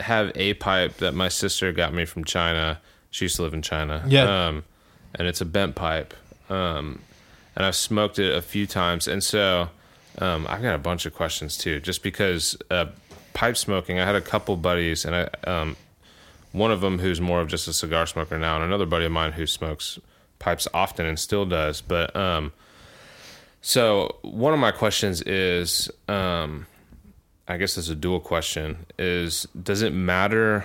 have 0.00 0.32
a 0.34 0.54
pipe 0.54 0.96
that 0.96 1.14
my 1.14 1.28
sister 1.28 1.70
got 1.72 1.94
me 1.94 2.04
from 2.06 2.24
China. 2.24 2.80
She 3.10 3.26
used 3.26 3.36
to 3.36 3.42
live 3.42 3.54
in 3.54 3.62
China. 3.62 4.02
Yeah. 4.08 4.48
Um, 4.48 4.64
and 5.14 5.28
it's 5.28 5.40
a 5.40 5.44
bent 5.44 5.76
pipe. 5.76 6.12
Um, 6.50 6.98
and 7.58 7.66
I've 7.66 7.76
smoked 7.76 8.20
it 8.20 8.34
a 8.34 8.40
few 8.40 8.68
times. 8.68 9.08
And 9.08 9.22
so 9.22 9.68
um, 10.18 10.46
I've 10.48 10.62
got 10.62 10.76
a 10.76 10.78
bunch 10.78 11.06
of 11.06 11.14
questions 11.14 11.58
too, 11.58 11.80
just 11.80 12.04
because 12.04 12.56
uh, 12.70 12.86
pipe 13.34 13.56
smoking, 13.56 13.98
I 13.98 14.06
had 14.06 14.14
a 14.14 14.20
couple 14.20 14.56
buddies, 14.56 15.04
and 15.04 15.14
I, 15.16 15.28
um, 15.42 15.76
one 16.52 16.70
of 16.70 16.80
them 16.80 17.00
who's 17.00 17.20
more 17.20 17.40
of 17.40 17.48
just 17.48 17.66
a 17.66 17.72
cigar 17.72 18.06
smoker 18.06 18.38
now, 18.38 18.54
and 18.54 18.64
another 18.64 18.86
buddy 18.86 19.06
of 19.06 19.12
mine 19.12 19.32
who 19.32 19.44
smokes 19.44 19.98
pipes 20.38 20.68
often 20.72 21.04
and 21.04 21.18
still 21.18 21.44
does. 21.44 21.80
But 21.80 22.14
um, 22.14 22.52
so 23.60 24.18
one 24.22 24.54
of 24.54 24.60
my 24.60 24.70
questions 24.70 25.20
is, 25.22 25.90
um, 26.06 26.68
I 27.48 27.56
guess 27.56 27.76
it's 27.76 27.88
a 27.88 27.96
dual 27.96 28.20
question: 28.20 28.86
is 29.00 29.48
does 29.60 29.82
it 29.82 29.92
matter? 29.92 30.64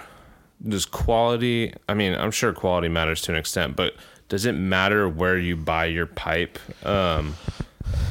Does 0.65 0.85
quality? 0.85 1.73
I 1.89 1.95
mean, 1.95 2.13
I'm 2.13 2.29
sure 2.29 2.53
quality 2.53 2.87
matters 2.87 3.21
to 3.23 3.31
an 3.31 3.37
extent, 3.37 3.75
but 3.75 3.95
does 4.29 4.45
it 4.45 4.53
matter 4.53 5.07
where 5.07 5.37
you 5.37 5.55
buy 5.55 5.85
your 5.85 6.05
pipe? 6.05 6.57
Um, 6.85 7.35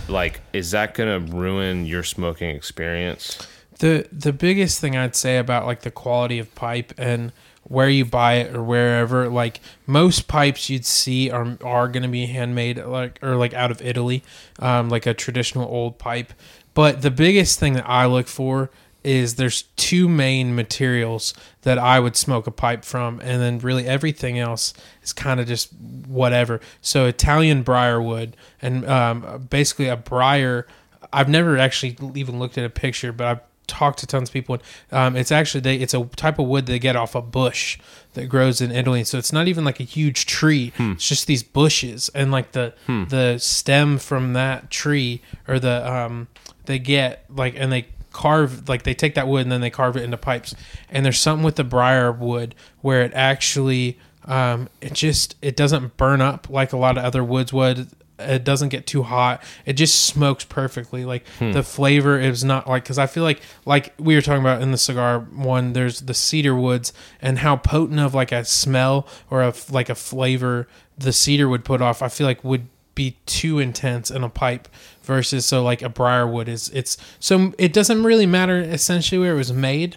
like, 0.08 0.40
is 0.52 0.70
that 0.72 0.94
gonna 0.94 1.18
ruin 1.18 1.86
your 1.86 2.02
smoking 2.02 2.50
experience? 2.50 3.46
the 3.82 4.06
the 4.12 4.32
biggest 4.32 4.80
thing 4.80 4.96
I'd 4.96 5.16
say 5.16 5.38
about 5.38 5.66
like 5.66 5.80
the 5.80 5.90
quality 5.90 6.38
of 6.38 6.54
pipe 6.54 6.94
and 6.96 7.32
where 7.64 7.88
you 7.88 8.04
buy 8.04 8.34
it 8.34 8.54
or 8.54 8.62
wherever 8.62 9.28
like 9.28 9.60
most 9.86 10.28
pipes 10.28 10.70
you'd 10.70 10.86
see 10.86 11.30
are 11.30 11.58
are 11.64 11.88
going 11.88 12.04
to 12.04 12.08
be 12.08 12.26
handmade 12.26 12.78
like 12.78 13.18
or 13.22 13.34
like 13.34 13.52
out 13.54 13.72
of 13.72 13.82
Italy 13.82 14.22
um 14.60 14.88
like 14.88 15.04
a 15.04 15.12
traditional 15.12 15.68
old 15.68 15.98
pipe 15.98 16.32
but 16.74 17.02
the 17.02 17.10
biggest 17.10 17.58
thing 17.58 17.72
that 17.72 17.88
I 17.88 18.06
look 18.06 18.28
for 18.28 18.70
is 19.04 19.34
there's 19.34 19.62
two 19.76 20.08
main 20.08 20.54
materials 20.54 21.34
that 21.62 21.78
I 21.78 21.98
would 22.00 22.16
smoke 22.16 22.46
a 22.46 22.50
pipe 22.50 22.84
from 22.84 23.20
and 23.20 23.40
then 23.40 23.58
really 23.58 23.86
everything 23.86 24.38
else 24.38 24.74
is 25.02 25.12
kind 25.12 25.40
of 25.40 25.46
just 25.46 25.72
whatever 26.06 26.60
so 26.80 27.06
Italian 27.06 27.62
briarwood 27.62 28.36
and 28.60 28.84
um 28.88 29.46
basically 29.50 29.88
a 29.88 29.96
briar 29.96 30.66
I've 31.12 31.28
never 31.28 31.58
actually 31.58 31.96
even 32.14 32.38
looked 32.38 32.56
at 32.56 32.64
a 32.64 32.70
picture, 32.70 33.12
but 33.12 33.26
I've 33.26 33.40
talked 33.66 33.98
to 33.98 34.06
tons 34.06 34.28
of 34.28 34.32
people. 34.32 34.54
And, 34.90 34.98
um, 34.98 35.16
it's 35.16 35.30
actually 35.30 35.60
they, 35.60 35.76
it's 35.76 35.92
a 35.94 36.04
type 36.16 36.38
of 36.38 36.46
wood 36.46 36.66
they 36.66 36.78
get 36.78 36.96
off 36.96 37.14
a 37.14 37.20
bush 37.20 37.78
that 38.14 38.26
grows 38.26 38.60
in 38.62 38.70
Italy. 38.72 39.04
So 39.04 39.18
it's 39.18 39.32
not 39.32 39.46
even 39.46 39.64
like 39.64 39.78
a 39.78 39.84
huge 39.84 40.24
tree. 40.26 40.72
It's 40.78 41.06
just 41.06 41.26
these 41.26 41.42
bushes, 41.42 42.08
and 42.14 42.30
like 42.32 42.52
the 42.52 42.72
the 43.08 43.38
stem 43.38 43.98
from 43.98 44.32
that 44.34 44.70
tree 44.70 45.20
or 45.46 45.58
the 45.58 45.90
um 45.92 46.28
they 46.64 46.78
get 46.78 47.24
like 47.28 47.54
and 47.58 47.70
they 47.70 47.86
carve 48.12 48.68
like 48.68 48.82
they 48.82 48.94
take 48.94 49.14
that 49.14 49.26
wood 49.28 49.42
and 49.42 49.52
then 49.52 49.60
they 49.60 49.70
carve 49.70 49.96
it 49.96 50.02
into 50.04 50.16
pipes. 50.16 50.54
And 50.90 51.04
there's 51.04 51.18
something 51.18 51.44
with 51.44 51.56
the 51.56 51.64
briar 51.64 52.12
wood 52.12 52.54
where 52.80 53.02
it 53.02 53.12
actually 53.14 53.98
um 54.26 54.68
it 54.80 54.92
just 54.92 55.34
it 55.42 55.56
doesn't 55.56 55.96
burn 55.96 56.20
up 56.20 56.48
like 56.48 56.72
a 56.72 56.76
lot 56.76 56.96
of 56.98 57.04
other 57.04 57.24
woods 57.24 57.52
would. 57.52 57.88
It 58.18 58.44
doesn't 58.44 58.68
get 58.68 58.86
too 58.86 59.02
hot. 59.02 59.42
It 59.66 59.72
just 59.72 60.04
smokes 60.04 60.44
perfectly. 60.44 61.04
Like 61.04 61.24
the 61.40 61.64
flavor 61.64 62.20
is 62.20 62.44
not 62.44 62.68
like 62.68 62.84
because 62.84 62.98
i 62.98 63.06
feel 63.06 63.24
like 63.24 63.40
like 63.64 63.94
we 63.98 64.14
were 64.14 64.20
talking 64.20 64.42
about 64.42 64.62
in 64.62 64.70
the 64.70 64.78
cigar 64.78 65.18
one 65.20 65.72
there's 65.72 66.02
the 66.02 66.14
cedar 66.14 66.54
woods 66.54 66.92
and 67.20 67.38
how 67.40 67.56
potent 67.56 67.98
of 67.98 68.14
like 68.14 68.30
a 68.30 68.44
smell 68.44 69.08
or 69.28 69.42
a 69.42 69.52
like 69.70 69.88
a 69.88 69.94
flavor 69.96 70.68
the 70.96 71.12
cedar 71.12 71.48
would 71.48 71.64
put 71.64 71.82
off 71.82 72.00
i 72.00 72.08
feel 72.08 72.26
like 72.26 72.44
would 72.44 72.68
be 72.94 73.16
too 73.26 73.58
intense 73.58 74.10
in 74.10 74.22
a 74.22 74.28
pipe 74.28 74.68
versus 75.02 75.44
so 75.46 75.62
like 75.62 75.82
a 75.82 75.88
briarwood 75.88 76.48
is 76.48 76.68
it's 76.70 76.96
so 77.18 77.52
it 77.58 77.72
doesn't 77.72 78.04
really 78.04 78.26
matter 78.26 78.58
essentially 78.60 79.18
where 79.18 79.32
it 79.32 79.36
was 79.36 79.52
made 79.52 79.96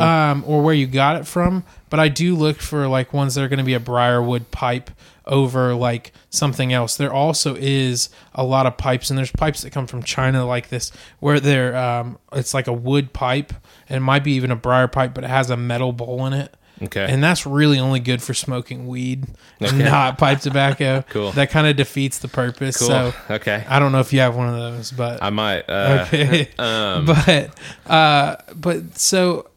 um, 0.00 0.44
or 0.46 0.62
where 0.62 0.74
you 0.74 0.86
got 0.86 1.16
it 1.16 1.26
from. 1.26 1.64
But 1.88 1.98
I 1.98 2.08
do 2.08 2.34
look 2.34 2.58
for 2.58 2.88
like 2.88 3.14
ones 3.14 3.34
that 3.34 3.42
are 3.42 3.48
going 3.48 3.58
to 3.58 3.64
be 3.64 3.72
a 3.74 3.80
briarwood 3.80 4.50
pipe 4.50 4.90
over 5.24 5.74
like 5.74 6.12
something 6.28 6.72
else. 6.74 6.96
There 6.96 7.12
also 7.12 7.54
is 7.58 8.10
a 8.34 8.44
lot 8.44 8.66
of 8.66 8.76
pipes, 8.76 9.08
and 9.08 9.16
there's 9.18 9.32
pipes 9.32 9.62
that 9.62 9.70
come 9.70 9.86
from 9.86 10.02
China 10.02 10.44
like 10.44 10.68
this, 10.68 10.92
where 11.20 11.40
they're 11.40 11.74
um, 11.74 12.18
it's 12.32 12.52
like 12.52 12.66
a 12.66 12.72
wood 12.72 13.14
pipe, 13.14 13.54
and 13.88 13.96
it 13.96 14.00
might 14.00 14.24
be 14.24 14.32
even 14.32 14.50
a 14.50 14.56
briar 14.56 14.88
pipe, 14.88 15.14
but 15.14 15.24
it 15.24 15.30
has 15.30 15.48
a 15.48 15.56
metal 15.56 15.92
bowl 15.92 16.26
in 16.26 16.34
it. 16.34 16.54
Okay. 16.84 17.06
and 17.08 17.22
that's 17.22 17.46
really 17.46 17.78
only 17.78 18.00
good 18.00 18.22
for 18.22 18.34
smoking 18.34 18.86
weed, 18.88 19.26
Okay. 19.60 19.78
not 19.84 20.18
pipe 20.18 20.40
tobacco. 20.40 21.04
Cool. 21.08 21.32
That 21.32 21.50
kind 21.50 21.66
of 21.66 21.76
defeats 21.76 22.18
the 22.18 22.28
purpose. 22.28 22.76
cool. 22.78 22.88
So 22.88 23.14
okay. 23.30 23.64
I 23.68 23.78
don't 23.78 23.92
know 23.92 24.00
if 24.00 24.12
you 24.12 24.20
have 24.20 24.34
one 24.34 24.48
of 24.48 24.54
those, 24.56 24.90
but 24.90 25.22
I 25.22 25.30
might. 25.30 25.68
Uh, 25.68 26.06
okay. 26.06 26.48
um, 26.58 27.06
but 27.26 27.50
uh, 27.86 28.36
but 28.54 28.98
so 28.98 29.48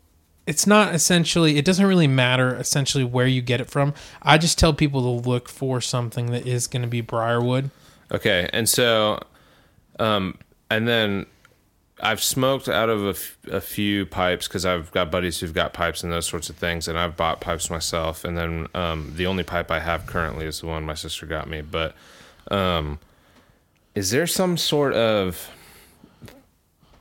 it's 0.48 0.68
not 0.68 0.94
essentially. 0.94 1.58
It 1.58 1.66
doesn't 1.66 1.86
really 1.86 2.08
matter 2.08 2.56
essentially 2.56 3.04
where 3.04 3.26
you 3.28 3.42
get 3.42 3.60
it 3.62 3.70
from. 3.70 3.94
I 4.22 4.38
just 4.38 4.60
tell 4.60 4.74
people 4.74 5.02
to 5.02 5.28
look 5.30 5.50
for 5.50 5.82
something 5.82 6.28
that 6.28 6.46
is 6.46 6.68
going 6.68 6.84
to 6.84 6.88
be 6.88 7.02
briarwood. 7.02 7.72
Okay, 8.12 8.48
and 8.54 8.70
so, 8.70 9.20
um, 9.98 10.38
and 10.70 10.88
then 10.88 11.26
I've 12.02 12.22
smoked 12.22 12.68
out 12.68 12.90
of 12.90 13.06
a, 13.06 13.10
f- 13.10 13.38
a 13.50 13.62
few 13.62 14.06
pipes 14.06 14.48
because 14.48 14.66
I've 14.66 14.92
got 14.92 15.10
buddies 15.10 15.40
who've 15.40 15.54
got 15.54 15.74
pipes 15.74 16.04
and 16.04 16.12
those 16.12 16.26
sorts 16.26 16.50
of 16.50 16.58
things, 16.58 16.88
and 16.88 16.98
I've 16.98 17.16
bought 17.16 17.40
pipes 17.40 17.70
myself. 17.70 18.26
And 18.26 18.38
then 18.38 18.68
um, 18.76 19.14
the 19.16 19.26
only 19.26 19.44
pipe 19.44 19.72
I 19.72 19.80
have 19.80 20.06
currently 20.06 20.46
is 20.46 20.60
the 20.60 20.68
one 20.68 20.84
my 20.84 20.94
sister 20.94 21.26
got 21.26 21.50
me. 21.50 21.62
But 21.62 21.96
um, 22.52 23.00
is 23.94 24.12
there 24.12 24.28
some 24.28 24.58
sort 24.58 24.94
of 24.94 25.50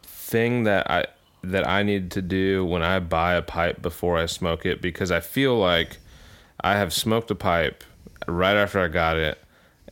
thing 0.02 0.64
that 0.64 0.88
I 0.90 1.06
that 1.42 1.68
I 1.68 1.82
need 1.82 2.10
to 2.12 2.22
do 2.22 2.64
when 2.64 2.82
I 2.82 3.00
buy 3.00 3.34
a 3.34 3.42
pipe 3.42 3.82
before 3.82 4.16
I 4.16 4.26
smoke 4.26 4.64
it? 4.64 4.80
Because 4.80 5.10
I 5.10 5.20
feel 5.20 5.58
like 5.58 5.98
I 6.60 6.76
have 6.76 6.92
smoked 6.92 7.30
a 7.32 7.34
pipe 7.34 7.82
right 8.28 8.56
after 8.56 8.78
I 8.78 8.88
got 8.88 9.16
it, 9.16 9.38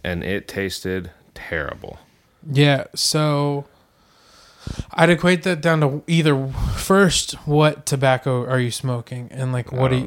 and 0.04 0.22
it 0.22 0.46
tasted 0.46 1.10
terrible. 1.34 1.98
Yeah, 2.50 2.84
so 2.94 3.66
I'd 4.92 5.10
equate 5.10 5.42
that 5.44 5.60
down 5.60 5.80
to 5.80 6.02
either 6.06 6.48
first, 6.76 7.32
what 7.46 7.86
tobacco 7.86 8.44
are 8.46 8.60
you 8.60 8.70
smoking, 8.70 9.28
and 9.30 9.52
like 9.52 9.72
what 9.72 9.92
are 9.92 9.96
you? 9.96 10.06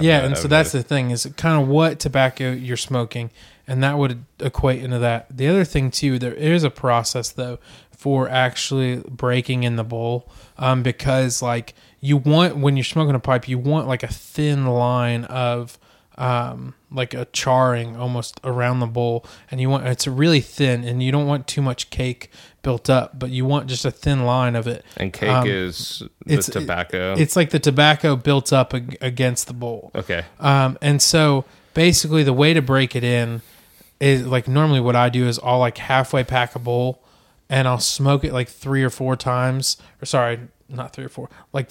Yeah, 0.00 0.24
and 0.24 0.36
so 0.36 0.48
that's 0.48 0.72
the 0.72 0.82
thing 0.82 1.10
is 1.10 1.26
kind 1.36 1.60
of 1.60 1.68
what 1.68 1.98
tobacco 2.00 2.52
you're 2.52 2.76
smoking, 2.76 3.30
and 3.66 3.82
that 3.82 3.96
would 3.98 4.24
equate 4.40 4.82
into 4.82 4.98
that. 4.98 5.26
The 5.34 5.48
other 5.48 5.64
thing 5.64 5.90
too, 5.90 6.18
there 6.18 6.34
is 6.34 6.64
a 6.64 6.70
process 6.70 7.30
though 7.30 7.58
for 7.96 8.28
actually 8.28 8.96
breaking 9.08 9.62
in 9.62 9.76
the 9.76 9.84
bowl, 9.84 10.30
um, 10.58 10.82
because 10.82 11.40
like 11.40 11.74
you 12.00 12.16
want 12.16 12.56
when 12.56 12.76
you're 12.76 12.84
smoking 12.84 13.14
a 13.14 13.20
pipe, 13.20 13.48
you 13.48 13.58
want 13.58 13.88
like 13.88 14.02
a 14.02 14.08
thin 14.12 14.66
line 14.66 15.24
of 15.24 15.78
um, 16.18 16.74
like 16.90 17.12
a 17.14 17.26
charring 17.26 17.96
almost 17.96 18.40
around 18.42 18.80
the 18.80 18.86
bowl, 18.86 19.24
and 19.50 19.60
you 19.60 19.68
want 19.68 19.86
it's 19.86 20.06
really 20.06 20.40
thin, 20.40 20.84
and 20.84 21.02
you 21.02 21.12
don't 21.12 21.26
want 21.26 21.46
too 21.46 21.62
much 21.62 21.90
cake 21.90 22.30
built 22.62 22.88
up, 22.90 23.18
but 23.18 23.30
you 23.30 23.44
want 23.44 23.68
just 23.68 23.84
a 23.84 23.90
thin 23.90 24.24
line 24.24 24.56
of 24.56 24.66
it. 24.66 24.84
and 24.96 25.12
cake 25.12 25.28
um, 25.28 25.46
is 25.46 26.02
the 26.24 26.32
it's- 26.32 26.46
tobacco. 26.50 27.14
It's 27.16 27.36
like 27.36 27.50
the 27.50 27.58
tobacco 27.60 28.16
built 28.16 28.52
up 28.52 28.74
ag- 28.74 28.96
against 29.00 29.46
the 29.46 29.52
bowl. 29.54 29.90
okay. 29.94 30.24
Um, 30.40 30.78
and 30.80 31.00
so 31.00 31.44
basically, 31.74 32.22
the 32.22 32.32
way 32.32 32.54
to 32.54 32.62
break 32.62 32.96
it 32.96 33.04
in 33.04 33.42
is 34.00 34.26
like 34.26 34.48
normally 34.48 34.80
what 34.80 34.96
I 34.96 35.08
do 35.08 35.26
is 35.26 35.38
I'll 35.42 35.58
like 35.58 35.78
halfway 35.78 36.22
pack 36.24 36.54
a 36.54 36.58
bowl 36.58 37.02
and 37.48 37.68
I'll 37.68 37.78
smoke 37.78 38.24
it 38.24 38.32
like 38.32 38.48
three 38.48 38.82
or 38.82 38.90
four 38.90 39.16
times, 39.16 39.76
or 40.02 40.06
sorry, 40.06 40.40
not 40.68 40.92
three 40.92 41.04
or 41.04 41.08
four, 41.08 41.30
like 41.52 41.70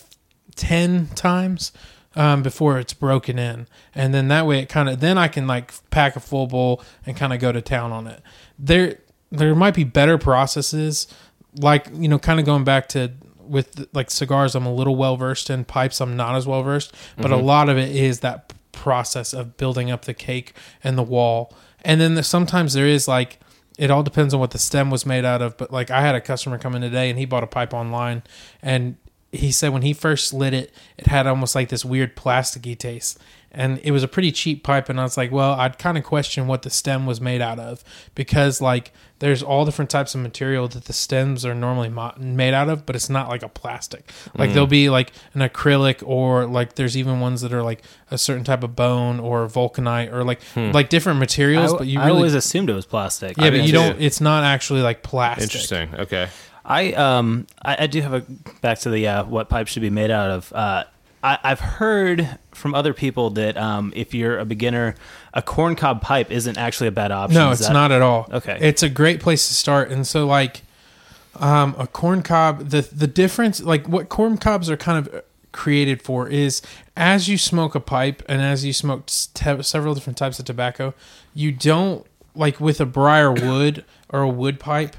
10 0.55 1.07
times 1.15 1.71
um, 2.15 2.41
before 2.43 2.79
it's 2.79 2.93
broken 2.93 3.37
in. 3.37 3.67
And 3.93 4.13
then 4.13 4.27
that 4.29 4.45
way 4.45 4.59
it 4.59 4.69
kind 4.69 4.89
of, 4.89 4.99
then 4.99 5.17
I 5.17 5.27
can 5.27 5.47
like 5.47 5.73
pack 5.89 6.15
a 6.15 6.19
full 6.19 6.47
bowl 6.47 6.81
and 7.05 7.15
kind 7.15 7.33
of 7.33 7.39
go 7.39 7.51
to 7.51 7.61
town 7.61 7.91
on 7.91 8.07
it. 8.07 8.21
There, 8.57 8.99
there 9.31 9.55
might 9.55 9.73
be 9.73 9.83
better 9.83 10.17
processes, 10.17 11.07
like, 11.57 11.87
you 11.93 12.07
know, 12.07 12.19
kind 12.19 12.39
of 12.39 12.45
going 12.45 12.63
back 12.63 12.87
to 12.89 13.11
with 13.47 13.87
like 13.93 14.09
cigars, 14.09 14.55
I'm 14.55 14.65
a 14.65 14.73
little 14.73 14.95
well 14.95 15.17
versed 15.17 15.49
in 15.49 15.65
pipes. 15.65 16.01
I'm 16.01 16.15
not 16.15 16.35
as 16.35 16.47
well 16.47 16.63
versed, 16.63 16.95
but 17.15 17.31
a 17.31 17.37
lot 17.37 17.69
of 17.69 17.77
it 17.77 17.95
is 17.95 18.21
that 18.21 18.53
process 18.71 19.33
of 19.33 19.55
building 19.57 19.91
up 19.91 20.05
the 20.05 20.13
cake 20.13 20.53
and 20.83 20.97
the 20.97 21.03
wall. 21.03 21.53
And 21.83 22.01
then 22.01 22.15
there's, 22.15 22.27
sometimes 22.27 22.73
there 22.73 22.87
is 22.87 23.07
like, 23.07 23.39
it 23.77 23.91
all 23.91 24.03
depends 24.03 24.33
on 24.33 24.39
what 24.39 24.51
the 24.51 24.57
stem 24.57 24.89
was 24.89 25.05
made 25.05 25.25
out 25.25 25.41
of. 25.41 25.57
But 25.57 25.71
like 25.71 25.91
I 25.91 26.01
had 26.01 26.15
a 26.15 26.21
customer 26.21 26.57
come 26.57 26.75
in 26.75 26.81
today 26.81 27.09
and 27.09 27.19
he 27.19 27.25
bought 27.25 27.43
a 27.43 27.47
pipe 27.47 27.73
online 27.73 28.23
and 28.61 28.97
he 29.35 29.51
said 29.51 29.69
when 29.69 29.81
he 29.81 29.93
first 29.93 30.33
lit 30.33 30.53
it, 30.53 30.73
it 30.97 31.07
had 31.07 31.27
almost 31.27 31.55
like 31.55 31.69
this 31.69 31.85
weird 31.85 32.15
plasticky 32.15 32.77
taste. 32.77 33.19
And 33.51 33.79
it 33.83 33.91
was 33.91 34.03
a 34.03 34.07
pretty 34.09 34.33
cheap 34.33 34.63
pipe. 34.63 34.89
And 34.89 34.99
I 34.99 35.03
was 35.03 35.15
like, 35.15 35.31
well, 35.31 35.53
I'd 35.53 35.79
kind 35.79 35.97
of 35.97 36.03
question 36.03 36.45
what 36.45 36.63
the 36.63 36.69
stem 36.69 37.05
was 37.05 37.21
made 37.21 37.41
out 37.41 37.57
of 37.57 37.85
because 38.13 38.59
like 38.59 38.91
there's 39.19 39.41
all 39.41 39.63
different 39.63 39.89
types 39.89 40.13
of 40.13 40.19
material 40.19 40.67
that 40.67 40.85
the 40.85 40.93
stems 40.93 41.45
are 41.45 41.55
normally 41.55 41.87
mo- 41.87 42.13
made 42.17 42.53
out 42.53 42.67
of, 42.67 42.85
but 42.85 42.97
it's 42.97 43.09
not 43.09 43.29
like 43.29 43.43
a 43.43 43.47
plastic. 43.47 44.11
Like 44.37 44.51
there'll 44.51 44.67
mm. 44.67 44.71
be 44.71 44.89
like 44.89 45.13
an 45.33 45.39
acrylic 45.39 46.05
or 46.05 46.45
like 46.45 46.75
there's 46.75 46.97
even 46.97 47.21
ones 47.21 47.39
that 47.41 47.53
are 47.53 47.63
like 47.63 47.81
a 48.11 48.17
certain 48.17 48.43
type 48.43 48.61
of 48.61 48.75
bone 48.75 49.21
or 49.21 49.47
vulcanite 49.47 50.11
or 50.11 50.25
like 50.25 50.43
hmm. 50.53 50.71
like 50.71 50.89
different 50.89 51.19
materials. 51.19 51.73
I, 51.73 51.77
but 51.77 51.87
you 51.87 52.01
I 52.01 52.07
really 52.07 52.17
always 52.17 52.33
assumed 52.33 52.69
it 52.69 52.73
was 52.73 52.85
plastic. 52.85 53.37
yeah, 53.37 53.45
I 53.45 53.49
but 53.51 53.61
you 53.61 53.67
too. 53.67 53.71
don't. 53.71 54.01
It's 54.01 54.19
not 54.19 54.43
actually 54.43 54.81
like 54.81 55.01
plastic. 55.01 55.43
Interesting. 55.43 55.95
Okay. 55.95 56.27
I 56.65 56.93
um 56.93 57.47
I, 57.63 57.83
I 57.83 57.87
do 57.87 58.01
have 58.01 58.13
a 58.13 58.21
back 58.61 58.79
to 58.79 58.89
the 58.89 59.07
uh, 59.07 59.23
what 59.25 59.49
pipes 59.49 59.71
should 59.71 59.81
be 59.81 59.89
made 59.89 60.11
out 60.11 60.31
of. 60.31 60.53
Uh, 60.53 60.83
I, 61.23 61.39
I've 61.43 61.59
heard 61.59 62.37
from 62.51 62.75
other 62.75 62.93
people 62.93 63.31
that 63.31 63.57
um, 63.57 63.91
if 63.95 64.13
you're 64.13 64.37
a 64.39 64.45
beginner, 64.45 64.95
a 65.33 65.41
corncob 65.41 66.01
pipe 66.01 66.31
isn't 66.31 66.57
actually 66.57 66.87
a 66.87 66.91
bad 66.91 67.11
option. 67.11 67.35
No, 67.35 67.51
Is 67.51 67.59
it's 67.59 67.67
that- 67.67 67.73
not 67.73 67.91
at 67.91 68.01
all. 68.01 68.27
Okay. 68.31 68.57
it's 68.61 68.83
a 68.83 68.89
great 68.89 69.19
place 69.21 69.47
to 69.47 69.53
start. 69.53 69.89
And 69.91 70.05
so, 70.05 70.25
like, 70.27 70.61
um, 71.35 71.75
a 71.77 71.87
corn 71.87 72.21
cob, 72.21 72.69
the 72.69 72.81
the 72.81 73.07
difference, 73.07 73.61
like, 73.61 73.87
what 73.87 74.09
corn 74.09 74.37
cobs 74.37 74.69
are 74.69 74.77
kind 74.77 74.99
of 75.07 75.23
created 75.51 76.01
for 76.01 76.27
is 76.27 76.61
as 76.97 77.27
you 77.29 77.37
smoke 77.37 77.75
a 77.75 77.79
pipe 77.79 78.21
and 78.27 78.41
as 78.41 78.65
you 78.65 78.73
smoke 78.73 79.05
te- 79.07 79.63
several 79.63 79.93
different 79.93 80.17
types 80.17 80.37
of 80.37 80.45
tobacco, 80.45 80.93
you 81.33 81.51
don't 81.51 82.05
like 82.35 82.59
with 82.59 82.79
a 82.81 82.85
briar 82.85 83.31
wood 83.31 83.83
or 84.09 84.21
a 84.21 84.29
wood 84.29 84.59
pipe. 84.59 84.95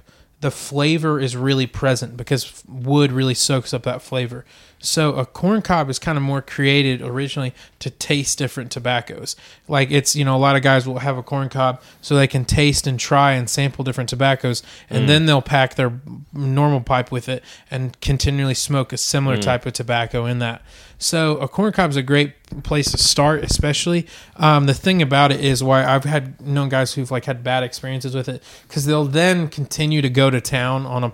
The 0.47 0.53
flavor 0.53 1.19
is 1.19 1.35
really 1.35 1.67
present 1.67 2.17
because 2.17 2.63
wood 2.69 3.11
really 3.11 3.35
soaks 3.35 3.75
up 3.75 3.83
that 3.83 4.01
flavor. 4.01 4.45
So 4.79 5.17
a 5.17 5.27
corn 5.27 5.61
cob 5.61 5.91
is 5.91 5.99
kind 5.99 6.17
of 6.17 6.23
more 6.23 6.41
created 6.41 7.03
originally 7.03 7.53
to 7.81 7.91
taste 7.91 8.39
different 8.39 8.71
tobaccos. 8.71 9.35
Like 9.67 9.91
it's 9.91 10.15
you 10.15 10.25
know 10.25 10.37
a 10.37 10.39
lot 10.39 10.55
of 10.55 10.63
guys 10.63 10.87
will 10.87 11.01
have 11.01 11.19
a 11.19 11.23
corn 11.25 11.49
cob 11.49 11.83
so 12.01 12.15
they 12.15 12.29
can 12.29 12.45
taste 12.45 12.87
and 12.87 13.01
try 13.01 13.33
and 13.33 13.51
sample 13.51 13.83
different 13.83 14.09
tobaccos, 14.09 14.63
and 14.89 15.03
mm. 15.03 15.07
then 15.09 15.27
they'll 15.27 15.43
pack 15.43 15.75
their 15.75 15.99
normal 16.33 16.81
pipe 16.81 17.11
with 17.11 17.29
it 17.29 17.43
and 17.69 18.01
continually 18.01 18.55
smoke 18.55 18.93
a 18.93 18.97
similar 18.97 19.39
mm. 19.39 19.43
type 19.43 19.67
of 19.67 19.73
tobacco 19.73 20.27
in 20.27 20.39
that. 20.39 20.63
So 20.99 21.37
a 21.39 21.49
corn 21.49 21.73
cob 21.73 21.91
is 21.91 21.97
a 21.97 22.03
great 22.03 22.63
place 22.63 22.91
to 22.93 22.99
start, 22.99 23.45
especially. 23.45 24.07
Um, 24.37 24.67
the 24.67 24.75
thing 24.75 25.03
about 25.03 25.31
it 25.31 25.45
is 25.45 25.63
why 25.63 25.85
I've 25.85 26.05
had 26.05 26.41
known 26.41 26.69
guys 26.69 26.95
who've 26.95 27.11
like 27.11 27.27
had 27.27 27.45
bad 27.45 27.63
experiences 27.63 28.15
with 28.15 28.29
it 28.29 28.43
because 28.67 28.87
they'll 28.87 29.05
then 29.05 29.49
continue 29.49 30.01
to 30.01 30.09
go 30.09 30.31
to 30.31 30.41
town 30.41 30.87
on 30.87 31.05
a 31.05 31.13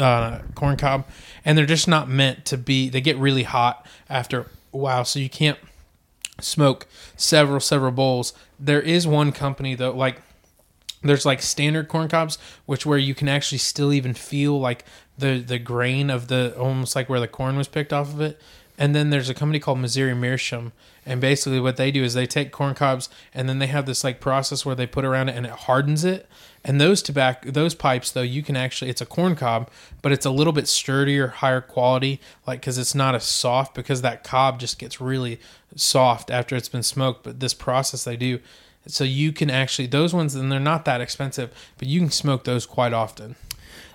uh, 0.00 0.42
corn 0.54 0.76
cob, 0.76 1.06
and 1.44 1.58
they're 1.58 1.66
just 1.66 1.88
not 1.88 2.08
meant 2.08 2.44
to 2.46 2.56
be. 2.56 2.88
They 2.88 3.00
get 3.00 3.16
really 3.16 3.42
hot 3.42 3.86
after 4.08 4.46
a 4.72 4.76
while, 4.76 5.04
so 5.04 5.18
you 5.18 5.30
can't 5.30 5.58
smoke 6.40 6.86
several 7.16 7.60
several 7.60 7.92
bowls. 7.92 8.34
There 8.58 8.80
is 8.80 9.06
one 9.06 9.32
company 9.32 9.74
though, 9.74 9.92
like 9.92 10.20
there's 11.02 11.26
like 11.26 11.42
standard 11.42 11.88
corn 11.88 12.08
cobs, 12.08 12.38
which 12.66 12.86
where 12.86 12.98
you 12.98 13.14
can 13.14 13.28
actually 13.28 13.58
still 13.58 13.92
even 13.92 14.14
feel 14.14 14.58
like 14.58 14.84
the 15.18 15.38
the 15.38 15.58
grain 15.58 16.10
of 16.10 16.28
the 16.28 16.56
almost 16.58 16.96
like 16.96 17.08
where 17.08 17.20
the 17.20 17.28
corn 17.28 17.56
was 17.56 17.68
picked 17.68 17.92
off 17.92 18.12
of 18.12 18.20
it. 18.20 18.40
And 18.76 18.94
then 18.94 19.10
there's 19.10 19.28
a 19.28 19.34
company 19.34 19.60
called 19.60 19.78
Missouri 19.78 20.14
Meerschaum, 20.14 20.72
and 21.06 21.20
basically 21.20 21.60
what 21.60 21.76
they 21.76 21.90
do 21.90 22.02
is 22.02 22.14
they 22.14 22.26
take 22.26 22.50
corn 22.50 22.74
cobs 22.74 23.08
and 23.32 23.48
then 23.48 23.58
they 23.58 23.68
have 23.68 23.86
this 23.86 24.02
like 24.02 24.20
process 24.20 24.66
where 24.66 24.74
they 24.74 24.86
put 24.86 25.04
around 25.04 25.28
it 25.28 25.36
and 25.36 25.46
it 25.46 25.52
hardens 25.52 26.04
it. 26.04 26.28
And 26.64 26.80
those 26.80 27.02
tobacco, 27.02 27.50
those 27.50 27.74
pipes 27.74 28.10
though, 28.10 28.22
you 28.22 28.42
can 28.42 28.56
actually 28.56 28.90
it's 28.90 29.00
a 29.00 29.06
corn 29.06 29.36
cob, 29.36 29.70
but 30.02 30.12
it's 30.12 30.26
a 30.26 30.30
little 30.30 30.52
bit 30.52 30.66
sturdier, 30.66 31.28
higher 31.28 31.60
quality, 31.60 32.20
like 32.46 32.60
because 32.60 32.78
it's 32.78 32.94
not 32.94 33.14
as 33.14 33.24
soft 33.24 33.74
because 33.74 34.02
that 34.02 34.24
cob 34.24 34.58
just 34.58 34.78
gets 34.78 35.00
really 35.00 35.38
soft 35.76 36.30
after 36.30 36.56
it's 36.56 36.68
been 36.68 36.82
smoked. 36.82 37.22
But 37.22 37.40
this 37.40 37.54
process 37.54 38.02
they 38.02 38.16
do, 38.16 38.40
so 38.86 39.04
you 39.04 39.30
can 39.32 39.50
actually 39.50 39.86
those 39.86 40.12
ones 40.14 40.34
and 40.34 40.50
they're 40.50 40.58
not 40.58 40.84
that 40.86 41.00
expensive, 41.00 41.52
but 41.78 41.86
you 41.86 42.00
can 42.00 42.10
smoke 42.10 42.44
those 42.44 42.66
quite 42.66 42.92
often. 42.92 43.36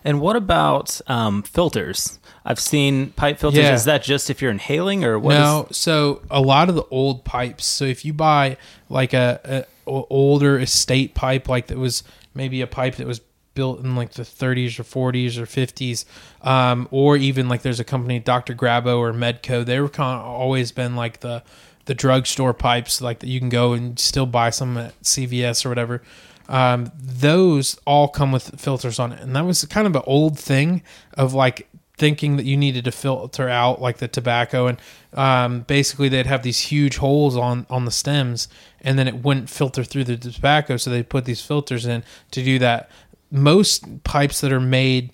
And 0.03 0.21
what 0.21 0.35
about 0.35 0.99
um, 1.07 1.43
filters? 1.43 2.19
I've 2.45 2.59
seen 2.59 3.11
pipe 3.11 3.37
filters. 3.39 3.59
Yeah. 3.59 3.73
Is 3.73 3.85
that 3.85 4.01
just 4.03 4.29
if 4.29 4.41
you're 4.41 4.51
inhaling 4.51 5.03
or 5.03 5.19
what? 5.19 5.33
is- 5.33 5.39
no, 5.39 5.67
so 5.71 6.21
a 6.31 6.41
lot 6.41 6.69
of 6.69 6.75
the 6.75 6.85
old 6.89 7.25
pipes. 7.25 7.65
So 7.65 7.85
if 7.85 8.05
you 8.05 8.13
buy 8.13 8.57
like 8.89 9.13
a 9.13 9.65
older 9.85 10.59
estate 10.59 11.15
pipe, 11.15 11.49
like 11.49 11.67
that 11.67 11.77
was 11.77 12.03
maybe 12.33 12.61
a 12.61 12.67
pipe 12.67 12.95
that 12.95 13.07
was 13.07 13.21
built 13.55 13.79
in 13.81 13.95
like 13.95 14.11
the 14.11 14.23
30s 14.23 14.79
or 14.79 14.83
40s 14.83 15.37
or 15.37 15.45
50s, 15.45 16.05
um, 16.47 16.87
or 16.91 17.17
even 17.17 17.49
like 17.49 17.61
there's 17.61 17.79
a 17.79 17.83
company 17.83 18.19
Dr. 18.19 18.53
Grabow 18.53 18.97
or 18.99 19.11
Medico. 19.11 19.63
They 19.63 19.79
were 19.79 19.89
kind 19.89 20.19
of 20.19 20.25
always 20.25 20.71
been 20.71 20.95
like 20.95 21.19
the 21.19 21.43
the 21.85 21.95
drugstore 21.95 22.53
pipes, 22.53 23.01
like 23.01 23.19
that 23.19 23.27
you 23.27 23.39
can 23.39 23.49
go 23.49 23.73
and 23.73 23.97
still 23.99 24.27
buy 24.27 24.51
some 24.51 24.77
at 24.77 25.01
CVS 25.01 25.65
or 25.65 25.69
whatever. 25.69 26.03
Um, 26.49 26.91
those 26.97 27.79
all 27.85 28.07
come 28.09 28.31
with 28.31 28.59
filters 28.59 28.99
on 28.99 29.13
it, 29.13 29.21
and 29.21 29.35
that 29.35 29.45
was 29.45 29.63
kind 29.65 29.87
of 29.87 29.95
an 29.95 30.01
old 30.05 30.37
thing 30.37 30.81
of 31.13 31.33
like 31.33 31.69
thinking 31.99 32.37
that 32.37 32.45
you 32.45 32.57
needed 32.57 32.85
to 32.85 32.91
filter 32.91 33.49
out 33.49 33.81
like 33.81 33.97
the 33.97 34.07
tobacco. 34.07 34.67
And 34.67 34.79
um, 35.13 35.61
basically 35.61 36.09
they'd 36.09 36.25
have 36.25 36.43
these 36.43 36.59
huge 36.59 36.97
holes 36.97 37.35
on 37.37 37.67
on 37.69 37.85
the 37.85 37.91
stems 37.91 38.47
and 38.81 38.97
then 38.97 39.07
it 39.07 39.23
wouldn't 39.23 39.49
filter 39.49 39.83
through 39.83 40.05
the 40.05 40.17
tobacco. 40.17 40.77
So 40.77 40.89
they 40.89 41.03
put 41.03 41.25
these 41.25 41.41
filters 41.41 41.85
in 41.85 42.03
to 42.31 42.43
do 42.43 42.57
that. 42.59 42.89
Most 43.29 44.03
pipes 44.03 44.41
that 44.41 44.51
are 44.51 44.61
made 44.61 45.11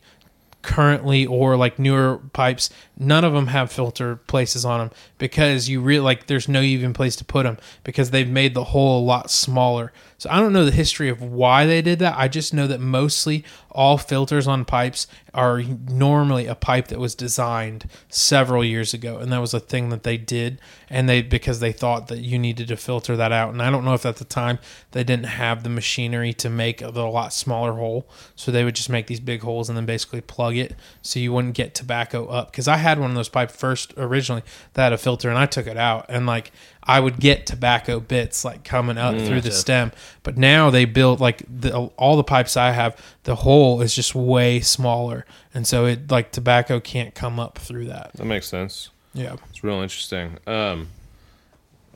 currently 0.62 1.26
or 1.26 1.58
like 1.58 1.78
newer 1.78 2.20
pipes 2.34 2.70
none 2.98 3.24
of 3.24 3.34
them 3.34 3.48
have 3.48 3.72
filter 3.72 4.16
places 4.16 4.66
on 4.66 4.80
them 4.80 4.92
because 5.18 5.70
you 5.70 5.82
really 5.82 6.00
like 6.00 6.28
there's 6.28 6.48
no 6.48 6.62
even 6.62 6.94
place 6.94 7.16
to 7.16 7.26
put 7.26 7.44
them 7.44 7.58
because 7.84 8.12
they've 8.12 8.30
made 8.30 8.54
the 8.54 8.66
hole 8.66 9.00
a 9.00 9.06
lot 9.06 9.30
smaller. 9.30 9.92
So 10.18 10.30
i 10.30 10.40
don't 10.40 10.54
know 10.54 10.66
the 10.66 10.72
history 10.72 11.10
of 11.10 11.22
why 11.22 11.66
they 11.66 11.82
did 11.82 12.00
that. 12.00 12.18
I 12.18 12.28
just 12.28 12.54
know 12.54 12.68
that 12.68 12.80
mostly 12.80 13.44
all 13.76 13.98
filters 13.98 14.48
on 14.48 14.64
pipes 14.64 15.06
are 15.34 15.62
normally 15.62 16.46
a 16.48 16.56
pipe 16.56 16.88
that 16.88 16.98
was 16.98 17.14
designed 17.14 17.90
several 18.08 18.64
years 18.64 18.94
ago 18.94 19.18
and 19.18 19.32
that 19.34 19.42
was 19.42 19.54
a 19.54 19.60
thing 19.60 19.90
that 19.90 20.04
they 20.04 20.18
did 20.18 20.60
and 20.90 21.10
they 21.10 21.22
because 21.22 21.60
they 21.60 21.74
thought 21.74 22.08
that 22.08 22.20
you 22.20 22.40
needed 22.40 22.70
to 22.70 22.78
filter 22.78 23.18
that 23.18 23.34
out 23.34 23.52
and 23.52 23.62
i 23.62 23.70
don't 23.70 23.84
know 23.84 23.94
if 23.94 24.06
at 24.06 24.16
the 24.16 24.24
time 24.24 24.58
they 24.92 25.04
didn't 25.04 25.26
have 25.26 25.64
the 25.64 25.70
machinery 25.70 26.32
to 26.32 26.50
make 26.50 26.82
a 26.82 26.88
lot 26.88 27.34
smaller 27.34 27.74
hole 27.74 28.08
so 28.34 28.50
they 28.50 28.64
would 28.64 28.76
just 28.76 28.90
make 28.90 29.08
these 29.08 29.20
big 29.20 29.42
holes 29.42 29.68
and 29.68 29.78
then 29.78 29.86
basically 29.86 30.22
plug 30.22 30.56
it 30.56 30.74
so 31.02 31.20
you 31.20 31.34
wouldn't 31.34 31.54
get 31.54 31.76
tobacco 31.76 32.26
up 32.28 32.50
because 32.50 32.70
i 32.70 32.78
had 32.86 33.00
one 33.00 33.10
of 33.10 33.16
those 33.16 33.30
pipes 33.30 33.56
first 33.56 33.94
originally 33.98 34.44
that 34.74 34.84
had 34.86 34.94
a 34.94 34.98
filter 34.98 35.30
and 35.30 35.38
i 35.38 35.46
took 35.46 35.68
it 35.68 35.78
out 35.78 36.06
and 36.10 36.26
like 36.26 36.52
i 36.84 37.00
would 37.00 37.20
get 37.20 37.46
tobacco 37.46 38.00
bits 38.00 38.46
like 38.46 38.64
coming 38.64 38.98
up 38.98 39.16
through 39.28 39.42
the 39.42 39.52
stem 39.52 39.92
but 40.24 40.38
now 40.38 40.70
they 40.70 40.86
built 40.86 41.20
like 41.20 41.44
the, 41.50 41.74
all 41.98 42.16
the 42.18 42.24
pipes 42.24 42.56
i 42.58 42.72
have 42.72 42.96
the 43.24 43.36
hole 43.36 43.82
is 43.82 43.94
just 43.96 44.14
way 44.16 44.60
smaller 44.60 45.26
and 45.54 45.66
so 45.68 45.86
it 45.86 46.10
like 46.12 46.32
tobacco 46.32 46.80
can't 46.80 47.14
come 47.16 47.40
up 47.40 47.58
through 47.58 47.86
that 47.86 48.12
That 48.14 48.26
makes 48.26 48.48
sense. 48.48 48.90
yeah 49.14 49.36
It's 49.50 49.64
real 49.64 49.82
interesting. 49.82 50.38
Um, 50.48 50.88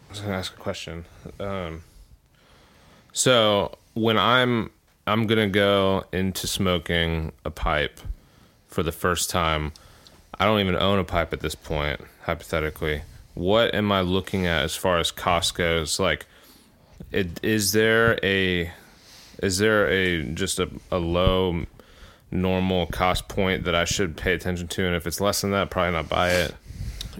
I 0.07 0.11
was 0.11 0.19
gonna 0.21 0.35
ask 0.37 0.53
a 0.53 0.57
question. 0.57 1.05
Um, 1.39 1.83
so 3.13 3.75
when 3.93 4.17
I'm 4.17 4.71
I'm 5.07 5.27
gonna 5.27 5.49
go 5.49 6.03
into 6.11 6.47
smoking 6.47 7.31
a 7.45 7.51
pipe 7.51 7.99
for 8.67 8.83
the 8.83 8.91
first 8.91 9.29
time, 9.29 9.71
I 10.39 10.45
don't 10.45 10.59
even 10.59 10.75
own 10.75 10.99
a 10.99 11.03
pipe 11.03 11.33
at 11.33 11.41
this 11.41 11.55
point. 11.55 12.01
Hypothetically, 12.23 13.01
what 13.33 13.73
am 13.73 13.91
I 13.91 14.01
looking 14.01 14.45
at 14.45 14.63
as 14.63 14.75
far 14.75 14.99
as 14.99 15.11
cost 15.11 15.55
goes? 15.55 15.99
Like, 15.99 16.25
it, 17.11 17.43
is 17.43 17.71
there 17.71 18.19
a 18.23 18.71
is 19.41 19.57
there 19.57 19.89
a 19.89 20.23
just 20.23 20.59
a, 20.59 20.69
a 20.91 20.97
low 20.97 21.65
normal 22.31 22.85
cost 22.87 23.27
point 23.27 23.63
that 23.63 23.75
I 23.75 23.85
should 23.85 24.15
pay 24.15 24.33
attention 24.33 24.67
to? 24.69 24.85
And 24.85 24.95
if 24.95 25.07
it's 25.07 25.19
less 25.19 25.41
than 25.41 25.51
that, 25.51 25.69
probably 25.69 25.93
not 25.93 26.09
buy 26.09 26.31
it. 26.31 26.55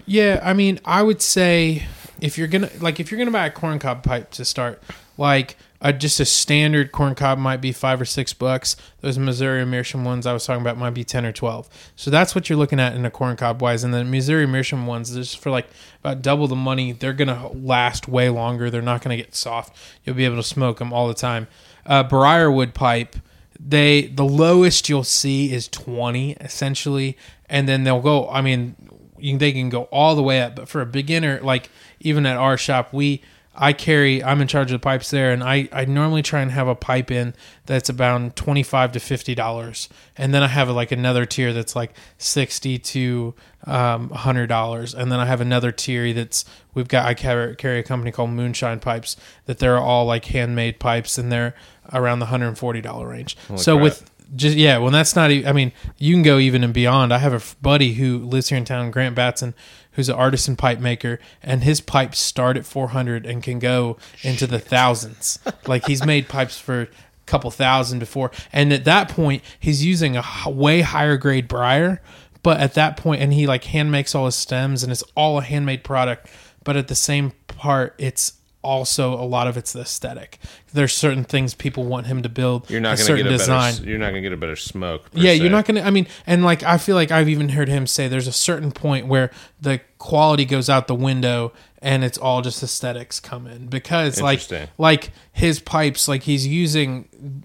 Yeah, 0.06 0.40
I 0.42 0.52
mean, 0.52 0.80
I 0.84 1.02
would 1.02 1.20
say 1.22 1.84
if 2.20 2.38
you're 2.38 2.48
gonna 2.48 2.70
like 2.80 3.00
if 3.00 3.10
you're 3.10 3.18
gonna 3.18 3.30
buy 3.30 3.46
a 3.46 3.50
corncob 3.50 4.02
pipe 4.02 4.30
to 4.32 4.44
start, 4.44 4.82
like 5.18 5.56
a, 5.80 5.92
just 5.92 6.20
a 6.20 6.24
standard 6.24 6.92
corn 6.92 7.14
cob 7.14 7.38
might 7.38 7.60
be 7.60 7.72
five 7.72 8.00
or 8.00 8.04
six 8.04 8.32
bucks. 8.32 8.76
Those 9.00 9.18
Missouri 9.18 9.64
Meerschaum 9.64 10.04
ones 10.04 10.26
I 10.26 10.32
was 10.32 10.44
talking 10.44 10.60
about 10.60 10.76
might 10.76 10.90
be 10.90 11.04
ten 11.04 11.24
or 11.24 11.32
twelve. 11.32 11.68
So 11.96 12.10
that's 12.10 12.34
what 12.34 12.48
you're 12.48 12.58
looking 12.58 12.80
at 12.80 12.94
in 12.94 13.04
a 13.04 13.10
corn 13.10 13.36
cob 13.36 13.62
wise. 13.62 13.84
And 13.84 13.94
the 13.94 14.04
Missouri 14.04 14.46
Meerschaum 14.46 14.86
ones, 14.86 15.14
just 15.14 15.38
for 15.38 15.50
like 15.50 15.68
about 16.00 16.22
double 16.22 16.46
the 16.46 16.56
money. 16.56 16.92
They're 16.92 17.12
gonna 17.12 17.48
last 17.52 18.08
way 18.08 18.28
longer. 18.28 18.70
They're 18.70 18.82
not 18.82 19.02
gonna 19.02 19.16
get 19.16 19.34
soft. 19.34 19.76
You'll 20.04 20.16
be 20.16 20.24
able 20.24 20.36
to 20.36 20.42
smoke 20.42 20.78
them 20.78 20.92
all 20.92 21.08
the 21.08 21.14
time. 21.14 21.48
Uh, 21.86 22.02
Briarwood 22.02 22.74
pipe 22.74 23.16
they 23.62 24.06
the 24.06 24.24
lowest 24.24 24.88
you'll 24.88 25.04
see 25.04 25.52
is 25.52 25.68
20 25.68 26.32
essentially 26.40 27.16
and 27.48 27.68
then 27.68 27.84
they'll 27.84 28.00
go 28.00 28.28
i 28.30 28.40
mean 28.40 28.74
you, 29.18 29.36
they 29.36 29.52
can 29.52 29.68
go 29.68 29.82
all 29.84 30.16
the 30.16 30.22
way 30.22 30.40
up 30.40 30.56
but 30.56 30.68
for 30.68 30.80
a 30.80 30.86
beginner 30.86 31.40
like 31.42 31.68
even 32.00 32.24
at 32.24 32.36
our 32.36 32.56
shop 32.56 32.92
we 32.92 33.20
i 33.60 33.72
carry 33.72 34.24
i'm 34.24 34.40
in 34.40 34.48
charge 34.48 34.72
of 34.72 34.80
the 34.80 34.82
pipes 34.82 35.10
there 35.10 35.30
and 35.30 35.44
i 35.44 35.68
i 35.70 35.84
normally 35.84 36.22
try 36.22 36.40
and 36.40 36.50
have 36.50 36.66
a 36.66 36.74
pipe 36.74 37.10
in 37.10 37.34
that's 37.66 37.88
about 37.88 38.34
25 38.34 38.92
to 38.92 38.98
50 38.98 39.34
dollars. 39.36 39.88
And 40.16 40.34
then 40.34 40.42
i 40.42 40.48
have 40.48 40.68
like 40.70 40.90
another 40.90 41.24
tier 41.26 41.52
that's 41.52 41.76
like 41.76 41.92
60 42.18 42.78
to 42.78 43.34
um, 43.66 44.08
100 44.08 44.46
dollars. 44.48 44.94
And 44.94 45.12
then 45.12 45.20
i 45.20 45.26
have 45.26 45.40
another 45.40 45.70
tier 45.70 46.12
that's 46.12 46.44
we've 46.74 46.88
got 46.88 47.06
i 47.06 47.14
carry, 47.14 47.54
carry 47.54 47.78
a 47.78 47.82
company 47.84 48.10
called 48.10 48.30
moonshine 48.30 48.80
pipes 48.80 49.16
that 49.44 49.58
they're 49.58 49.78
all 49.78 50.06
like 50.06 50.24
handmade 50.24 50.80
pipes 50.80 51.18
and 51.18 51.30
they're 51.30 51.54
around 51.92 52.18
the 52.18 52.24
140 52.24 52.80
dollar 52.80 53.08
range. 53.08 53.36
So 53.56 53.74
crap. 53.74 53.82
with 53.82 54.10
just 54.34 54.56
yeah 54.56 54.78
well 54.78 54.90
that's 54.92 55.16
not 55.16 55.30
i 55.30 55.52
mean 55.52 55.72
you 55.98 56.14
can 56.14 56.22
go 56.22 56.38
even 56.38 56.64
and 56.64 56.72
beyond. 56.72 57.12
I 57.12 57.18
have 57.18 57.34
a 57.34 57.42
buddy 57.60 57.94
who 57.94 58.18
lives 58.18 58.48
here 58.48 58.58
in 58.58 58.64
town 58.64 58.90
grant 58.90 59.14
batson 59.14 59.54
who's 59.92 60.08
an 60.08 60.14
artisan 60.14 60.56
pipe 60.56 60.78
maker 60.78 61.18
and 61.42 61.62
his 61.62 61.80
pipes 61.80 62.18
start 62.18 62.56
at 62.56 62.66
400 62.66 63.26
and 63.26 63.42
can 63.42 63.58
go 63.58 63.96
into 64.22 64.46
the 64.46 64.58
thousands. 64.58 65.38
Like 65.66 65.86
he's 65.86 66.04
made 66.04 66.28
pipes 66.28 66.58
for 66.58 66.82
a 66.82 66.88
couple 67.26 67.50
thousand 67.50 67.98
before. 67.98 68.30
And 68.52 68.72
at 68.72 68.84
that 68.84 69.08
point 69.08 69.42
he's 69.58 69.84
using 69.84 70.16
a 70.16 70.24
way 70.46 70.80
higher 70.80 71.16
grade 71.16 71.48
briar 71.48 72.00
but 72.42 72.60
at 72.60 72.74
that 72.74 72.96
point 72.96 73.22
and 73.22 73.32
he 73.32 73.46
like 73.46 73.64
hand 73.64 73.90
makes 73.90 74.14
all 74.14 74.26
his 74.26 74.36
stems 74.36 74.82
and 74.82 74.92
it's 74.92 75.04
all 75.14 75.38
a 75.38 75.42
handmade 75.42 75.84
product 75.84 76.28
but 76.64 76.76
at 76.76 76.88
the 76.88 76.94
same 76.94 77.32
part 77.48 77.94
it's 77.98 78.34
also 78.62 79.14
a 79.14 79.24
lot 79.24 79.46
of 79.46 79.56
it's 79.56 79.72
the 79.72 79.80
aesthetic 79.80 80.38
there's 80.72 80.92
certain 80.92 81.24
things 81.24 81.54
people 81.54 81.84
want 81.84 82.06
him 82.06 82.22
to 82.22 82.28
build 82.28 82.68
You're 82.70 82.80
not 82.80 82.88
a 82.88 82.96
going 82.96 82.98
to 82.98 83.04
certain 83.04 83.24
get 83.24 83.32
a 83.34 83.38
design 83.38 83.74
better. 83.74 83.88
You're 83.88 83.98
not 83.98 84.10
going 84.10 84.22
to 84.22 84.28
get 84.28 84.32
a 84.32 84.36
better 84.36 84.56
smoke. 84.56 85.08
yeah, 85.12 85.32
se. 85.32 85.36
you're 85.36 85.50
not 85.50 85.64
gonna. 85.64 85.80
I 85.80 85.90
mean, 85.90 86.06
and 86.26 86.44
like 86.44 86.62
I 86.62 86.78
feel 86.78 86.94
like 86.94 87.10
I've 87.10 87.28
even 87.28 87.50
heard 87.50 87.68
him 87.68 87.86
say 87.86 88.06
there's 88.06 88.26
a 88.26 88.32
certain 88.32 88.70
point 88.70 89.06
where 89.06 89.30
the 89.60 89.80
quality 89.98 90.44
goes 90.44 90.68
out 90.68 90.86
the 90.86 90.94
window 90.94 91.52
and 91.82 92.04
it's 92.04 92.18
all 92.18 92.42
just 92.42 92.62
aesthetics 92.62 93.20
come 93.20 93.46
in 93.46 93.66
because 93.66 94.20
like 94.20 94.42
like 94.78 95.10
his 95.32 95.60
pipes 95.60 96.08
like 96.08 96.24
he's 96.24 96.46
using 96.46 97.44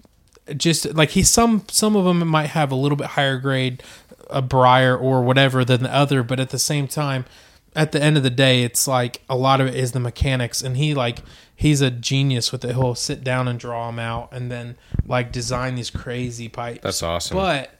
just 0.56 0.94
like 0.94 1.10
he 1.10 1.22
some 1.22 1.64
some 1.68 1.96
of 1.96 2.04
them 2.04 2.26
might 2.26 2.48
have 2.48 2.70
a 2.70 2.74
little 2.74 2.96
bit 2.96 3.08
higher 3.08 3.38
grade 3.38 3.82
a 4.28 4.42
briar 4.42 4.96
or 4.96 5.22
whatever 5.22 5.64
than 5.64 5.82
the 5.82 5.94
other 5.94 6.22
but 6.22 6.38
at 6.38 6.50
the 6.50 6.58
same 6.58 6.86
time 6.86 7.24
at 7.76 7.92
the 7.92 8.02
end 8.02 8.16
of 8.16 8.22
the 8.24 8.30
day 8.30 8.62
it's 8.64 8.88
like 8.88 9.22
a 9.28 9.36
lot 9.36 9.60
of 9.60 9.66
it 9.68 9.74
is 9.74 9.92
the 9.92 10.00
mechanics 10.00 10.62
and 10.62 10.76
he 10.76 10.94
like 10.94 11.18
he's 11.54 11.80
a 11.80 11.90
genius 11.90 12.50
with 12.50 12.64
it 12.64 12.74
he'll 12.74 12.94
sit 12.94 13.22
down 13.22 13.46
and 13.46 13.60
draw 13.60 13.86
them 13.86 13.98
out 13.98 14.28
and 14.32 14.50
then 14.50 14.76
like 15.06 15.30
design 15.30 15.74
these 15.76 15.90
crazy 15.90 16.48
pipes 16.48 16.80
That's 16.82 17.02
awesome. 17.02 17.36
but 17.36 17.70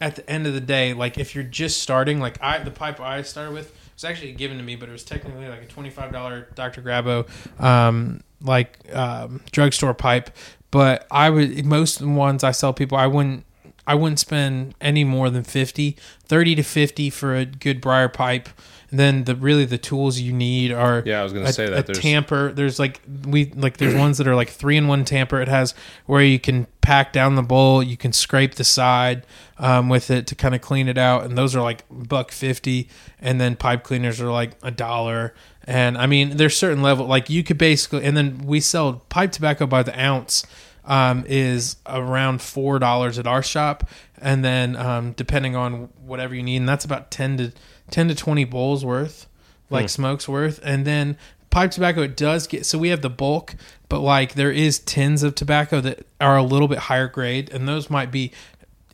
at 0.00 0.16
the 0.16 0.28
end 0.28 0.48
of 0.48 0.52
the 0.52 0.60
day, 0.60 0.94
like 0.94 1.16
if 1.16 1.32
you're 1.32 1.44
just 1.44 1.80
starting, 1.80 2.18
like 2.18 2.36
I 2.42 2.58
the 2.58 2.72
pipe 2.72 2.98
I 3.00 3.22
started 3.22 3.52
with 3.54 3.72
was 3.94 4.02
actually 4.02 4.32
given 4.32 4.56
to 4.56 4.64
me, 4.64 4.74
but 4.74 4.88
it 4.88 4.92
was 4.92 5.04
technically 5.04 5.46
like 5.46 5.62
a 5.62 5.66
twenty 5.66 5.90
five 5.90 6.10
dollar 6.12 6.48
Dr. 6.56 6.82
Grabow 6.82 7.28
um 7.62 8.20
like 8.40 8.78
um 8.92 9.40
drugstore 9.52 9.94
pipe. 9.94 10.30
But 10.72 11.06
I 11.08 11.30
would 11.30 11.64
most 11.64 12.02
ones 12.02 12.42
I 12.42 12.50
sell 12.50 12.72
people 12.72 12.98
I 12.98 13.06
wouldn't 13.06 13.44
I 13.86 13.94
wouldn't 13.94 14.18
spend 14.18 14.74
any 14.80 15.04
more 15.04 15.30
than 15.30 15.44
50, 15.44 15.96
30 16.24 16.54
to 16.56 16.62
50 16.62 17.10
for 17.10 17.36
a 17.36 17.44
good 17.44 17.80
briar 17.80 18.08
pipe. 18.08 18.48
And 18.92 19.00
then 19.00 19.24
the 19.24 19.34
really 19.34 19.64
the 19.64 19.78
tools 19.78 20.20
you 20.20 20.34
need 20.34 20.70
are 20.70 21.02
Yeah, 21.06 21.20
I 21.20 21.22
was 21.24 21.32
gonna 21.32 21.46
a, 21.46 21.52
say 21.52 21.64
a 21.64 21.70
that. 21.70 21.86
There's- 21.86 21.98
tamper. 21.98 22.52
There's 22.52 22.78
like 22.78 23.00
we 23.26 23.46
like 23.56 23.78
there's 23.78 23.94
ones 23.94 24.18
that 24.18 24.28
are 24.28 24.36
like 24.36 24.50
three 24.50 24.76
in 24.76 24.86
one 24.86 25.06
tamper. 25.06 25.40
It 25.40 25.48
has 25.48 25.74
where 26.04 26.22
you 26.22 26.38
can 26.38 26.66
pack 26.82 27.10
down 27.10 27.34
the 27.34 27.42
bowl, 27.42 27.82
you 27.82 27.96
can 27.96 28.12
scrape 28.12 28.56
the 28.56 28.64
side 28.64 29.24
um, 29.58 29.88
with 29.88 30.10
it 30.10 30.26
to 30.26 30.34
kind 30.34 30.54
of 30.54 30.60
clean 30.60 30.88
it 30.88 30.98
out, 30.98 31.24
and 31.24 31.38
those 31.38 31.56
are 31.56 31.62
like 31.62 31.84
buck 31.90 32.30
fifty. 32.30 32.88
And 33.18 33.40
then 33.40 33.56
pipe 33.56 33.82
cleaners 33.82 34.20
are 34.20 34.30
like 34.30 34.52
a 34.62 34.70
dollar. 34.70 35.32
And 35.64 35.96
I 35.96 36.04
mean, 36.06 36.36
there's 36.36 36.56
certain 36.56 36.82
level 36.82 37.06
like 37.06 37.30
you 37.30 37.42
could 37.42 37.56
basically, 37.56 38.04
and 38.04 38.14
then 38.14 38.42
we 38.44 38.60
sell 38.60 39.04
pipe 39.08 39.32
tobacco 39.32 39.66
by 39.66 39.82
the 39.82 39.98
ounce 39.98 40.44
um, 40.84 41.24
is 41.26 41.76
around 41.86 42.42
four 42.42 42.78
dollars 42.78 43.18
at 43.18 43.26
our 43.26 43.42
shop, 43.42 43.88
and 44.20 44.44
then 44.44 44.76
um, 44.76 45.12
depending 45.12 45.56
on 45.56 45.88
whatever 46.04 46.34
you 46.34 46.42
need, 46.42 46.56
and 46.58 46.68
that's 46.68 46.84
about 46.84 47.10
ten 47.10 47.38
to 47.38 47.52
ten 47.92 48.08
to 48.08 48.14
twenty 48.16 48.44
bowls 48.44 48.84
worth, 48.84 49.28
like 49.70 49.88
smokes 49.88 50.28
worth, 50.28 50.58
and 50.64 50.84
then 50.84 51.16
pipe 51.50 51.70
tobacco 51.70 52.02
it 52.02 52.16
does 52.16 52.46
get 52.48 52.66
so 52.66 52.78
we 52.78 52.88
have 52.88 53.02
the 53.02 53.10
bulk, 53.10 53.54
but 53.88 54.00
like 54.00 54.34
there 54.34 54.50
is 54.50 54.78
tins 54.80 55.22
of 55.22 55.34
tobacco 55.36 55.80
that 55.82 56.06
are 56.20 56.36
a 56.36 56.42
little 56.42 56.66
bit 56.66 56.78
higher 56.78 57.06
grade, 57.08 57.50
and 57.52 57.68
those 57.68 57.88
might 57.90 58.10
be 58.10 58.32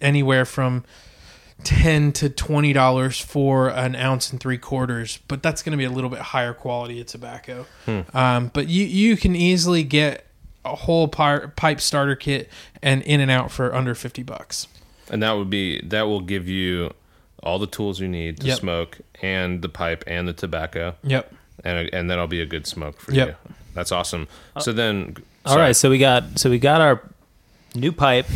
anywhere 0.01 0.45
from 0.45 0.85
ten 1.65 2.13
to 2.13 2.29
twenty 2.31 2.73
dollars 2.73 3.19
for 3.21 3.69
an 3.69 3.97
ounce 3.97 4.31
and 4.31 4.41
three 4.41 4.59
quarters, 4.59 5.19
but 5.29 5.43
that's 5.43 5.63
going 5.63 5.73
to 5.73 5.77
be 5.79 5.85
a 5.85 5.91
little 5.91 6.11
bit 6.11 6.21
higher 6.21 6.53
quality 6.55 7.01
of 7.01 7.07
tobacco. 7.07 7.67
Um, 8.15 8.51
but 8.53 8.69
you 8.69 8.85
you 8.85 9.17
can 9.17 9.35
easily 9.35 9.83
get 9.83 10.25
a 10.65 10.75
whole 10.77 11.09
pipe 11.09 11.81
starter 11.81 12.15
kit 12.17 12.49
and 12.83 13.03
in 13.03 13.21
and 13.21 13.31
out 13.31 13.51
for 13.51 13.75
under 13.75 13.95
fifty 13.95 14.23
bucks. 14.23 14.67
and 15.11 15.23
that 15.23 15.33
would 15.33 15.49
be 15.51 15.81
that 15.83 16.03
will 16.03 16.21
give 16.21 16.47
you 16.49 16.93
all 17.43 17.59
the 17.59 17.67
tools 17.67 18.01
you 18.01 18.09
need 18.09 18.41
to 18.41 18.47
Yep. 18.49 18.59
smoke 18.59 18.99
and 19.23 19.63
the 19.63 19.69
pipe 19.69 20.05
and 20.07 20.27
the 20.29 20.33
tobacco, 20.33 20.95
Yep. 21.05 21.33
and 21.65 21.89
and 21.93 22.11
that'll 22.11 22.27
be 22.27 22.41
a 22.41 22.47
good 22.47 22.67
smoke 22.67 23.01
for 23.01 23.13
Yep. 23.13 23.29
you. 23.29 23.35
That's 23.75 23.93
awesome. 23.93 24.27
So 24.59 24.73
then, 24.73 25.17
All 25.47 25.57
right, 25.59 25.75
so 25.77 25.89
we 25.91 25.99
got 25.99 26.39
so 26.39 26.51
we 26.51 26.59
got 26.59 26.81
our 26.81 27.01
new 27.75 27.93
pipe, 27.93 28.27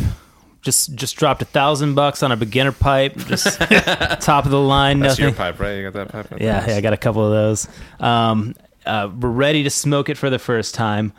just 0.61 0.95
just 0.95 1.15
dropped 1.17 1.41
a 1.41 1.45
thousand 1.45 1.95
bucks 1.95 2.23
on 2.23 2.31
a 2.31 2.37
beginner 2.37 2.71
pipe, 2.71 3.17
just 3.27 3.59
top 4.21 4.45
of 4.45 4.51
the 4.51 4.59
line. 4.59 4.99
That's 4.99 5.13
nothing. 5.19 5.25
your 5.25 5.33
pipe, 5.33 5.59
right? 5.59 5.73
You 5.77 5.89
got 5.91 5.93
that 5.93 6.11
pipe? 6.29 6.39
Yeah, 6.41 6.65
yeah, 6.67 6.75
I 6.77 6.81
got 6.81 6.93
a 6.93 6.97
couple 6.97 7.25
of 7.25 7.31
those. 7.31 7.67
Um, 7.99 8.55
uh, 8.85 9.09
we're 9.19 9.29
ready 9.29 9.63
to 9.63 9.69
smoke 9.69 10.09
it 10.09 10.17
for 10.17 10.29
the 10.29 10.39
first 10.39 10.73
time. 10.75 11.13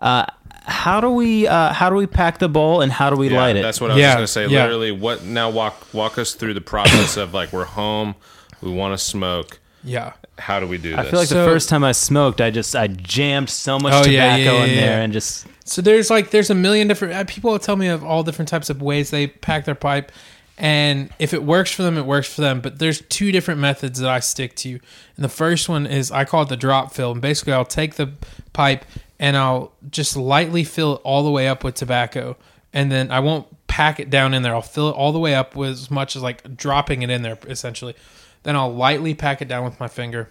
Uh, 0.00 0.26
how 0.66 1.00
do 1.00 1.10
we 1.10 1.46
uh, 1.46 1.72
how 1.72 1.88
do 1.90 1.96
we 1.96 2.06
pack 2.06 2.38
the 2.38 2.48
bowl 2.48 2.80
and 2.80 2.90
how 2.92 3.08
do 3.10 3.16
we 3.16 3.28
Yeah, 3.30 3.38
light 3.38 3.56
it? 3.56 3.62
That's 3.62 3.80
what 3.80 3.90
I 3.90 3.94
was 3.94 4.00
Yeah, 4.02 4.14
going 4.14 4.24
to 4.24 4.26
say. 4.32 4.46
yeah. 4.48 4.62
Literally, 4.64 4.92
what 4.92 5.24
now? 5.24 5.48
Walk 5.50 5.86
walk 5.94 6.18
us 6.18 6.34
through 6.34 6.54
the 6.54 6.60
process 6.60 7.16
of 7.16 7.32
like 7.32 7.52
we're 7.52 7.64
home, 7.64 8.14
we 8.60 8.70
want 8.70 8.98
to 8.98 9.04
smoke. 9.04 9.58
Yeah. 9.84 10.14
How 10.38 10.60
do 10.60 10.66
we 10.66 10.76
do 10.76 10.92
I 10.94 10.96
this? 11.02 11.06
I 11.06 11.10
feel 11.10 11.18
like 11.20 11.28
So- 11.28 11.44
the 11.46 11.50
first 11.50 11.68
time 11.68 11.82
I 11.84 11.92
smoked, 11.92 12.40
I 12.40 12.50
just 12.50 12.74
I 12.76 12.88
jammed 12.88 13.48
so 13.48 13.78
much 13.78 13.92
Oh, 13.94 14.02
tobacco 14.02 14.10
yeah, 14.10 14.36
yeah, 14.36 14.64
in 14.64 14.76
there 14.76 14.96
yeah. 14.98 15.02
and 15.02 15.12
just 15.12 15.46
So 15.64 15.80
there's 15.80 16.10
like 16.10 16.30
there's 16.30 16.50
a 16.50 16.54
million 16.54 16.88
different 16.88 17.14
uh, 17.14 17.24
people 17.24 17.52
will 17.52 17.58
tell 17.58 17.76
me 17.76 17.86
of 17.86 18.04
all 18.04 18.22
different 18.22 18.48
types 18.48 18.68
of 18.68 18.82
ways 18.82 19.10
they 19.10 19.28
pack 19.28 19.64
their 19.64 19.74
pipe, 19.76 20.12
and 20.58 21.10
if 21.18 21.32
it 21.32 21.42
works 21.44 21.70
for 21.70 21.82
them, 21.84 21.96
it 21.96 22.04
works 22.06 22.32
for 22.34 22.40
them. 22.40 22.60
But 22.60 22.78
there's 22.80 23.00
two 23.02 23.30
different 23.32 23.60
methods 23.60 24.00
that 24.00 24.10
I 24.10 24.20
stick 24.20 24.56
to, 24.56 24.70
and 24.70 24.80
the 25.24 25.28
first 25.28 25.68
one 25.68 25.86
is 25.86 26.10
I 26.10 26.24
call 26.24 26.42
it 26.42 26.48
the 26.48 26.56
drop 26.56 26.92
fill. 26.92 27.12
And 27.12 27.22
basically, 27.22 27.52
I'll 27.52 27.64
take 27.64 27.94
the 27.94 28.12
pipe 28.52 28.84
and 29.18 29.36
I'll 29.36 29.72
just 29.90 30.16
lightly 30.16 30.64
fill 30.64 30.96
it 30.96 31.00
all 31.04 31.24
the 31.24 31.30
way 31.30 31.48
up 31.48 31.64
with 31.64 31.74
tobacco, 31.74 32.36
and 32.72 32.90
then 32.90 33.10
I 33.10 33.20
won't 33.20 33.66
pack 33.66 34.00
it 34.00 34.10
down 34.10 34.34
in 34.34 34.42
there. 34.42 34.54
I'll 34.54 34.62
fill 34.62 34.88
it 34.88 34.96
all 34.96 35.12
the 35.12 35.18
way 35.18 35.34
up 35.34 35.56
with 35.56 35.70
as 35.70 35.90
much 35.90 36.16
as 36.16 36.22
like 36.22 36.56
dropping 36.56 37.02
it 37.02 37.10
in 37.10 37.22
there 37.22 37.38
essentially. 37.46 37.94
Then 38.42 38.56
I'll 38.56 38.74
lightly 38.74 39.14
pack 39.14 39.42
it 39.42 39.48
down 39.48 39.64
with 39.64 39.80
my 39.80 39.88
finger, 39.88 40.30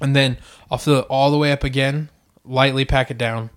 and 0.00 0.14
then 0.14 0.38
I'll 0.70 0.78
fill 0.78 1.00
it 1.00 1.06
all 1.08 1.30
the 1.30 1.38
way 1.38 1.52
up 1.52 1.64
again, 1.64 2.10
lightly 2.44 2.84
pack 2.84 3.10
it 3.10 3.18
down, 3.18 3.50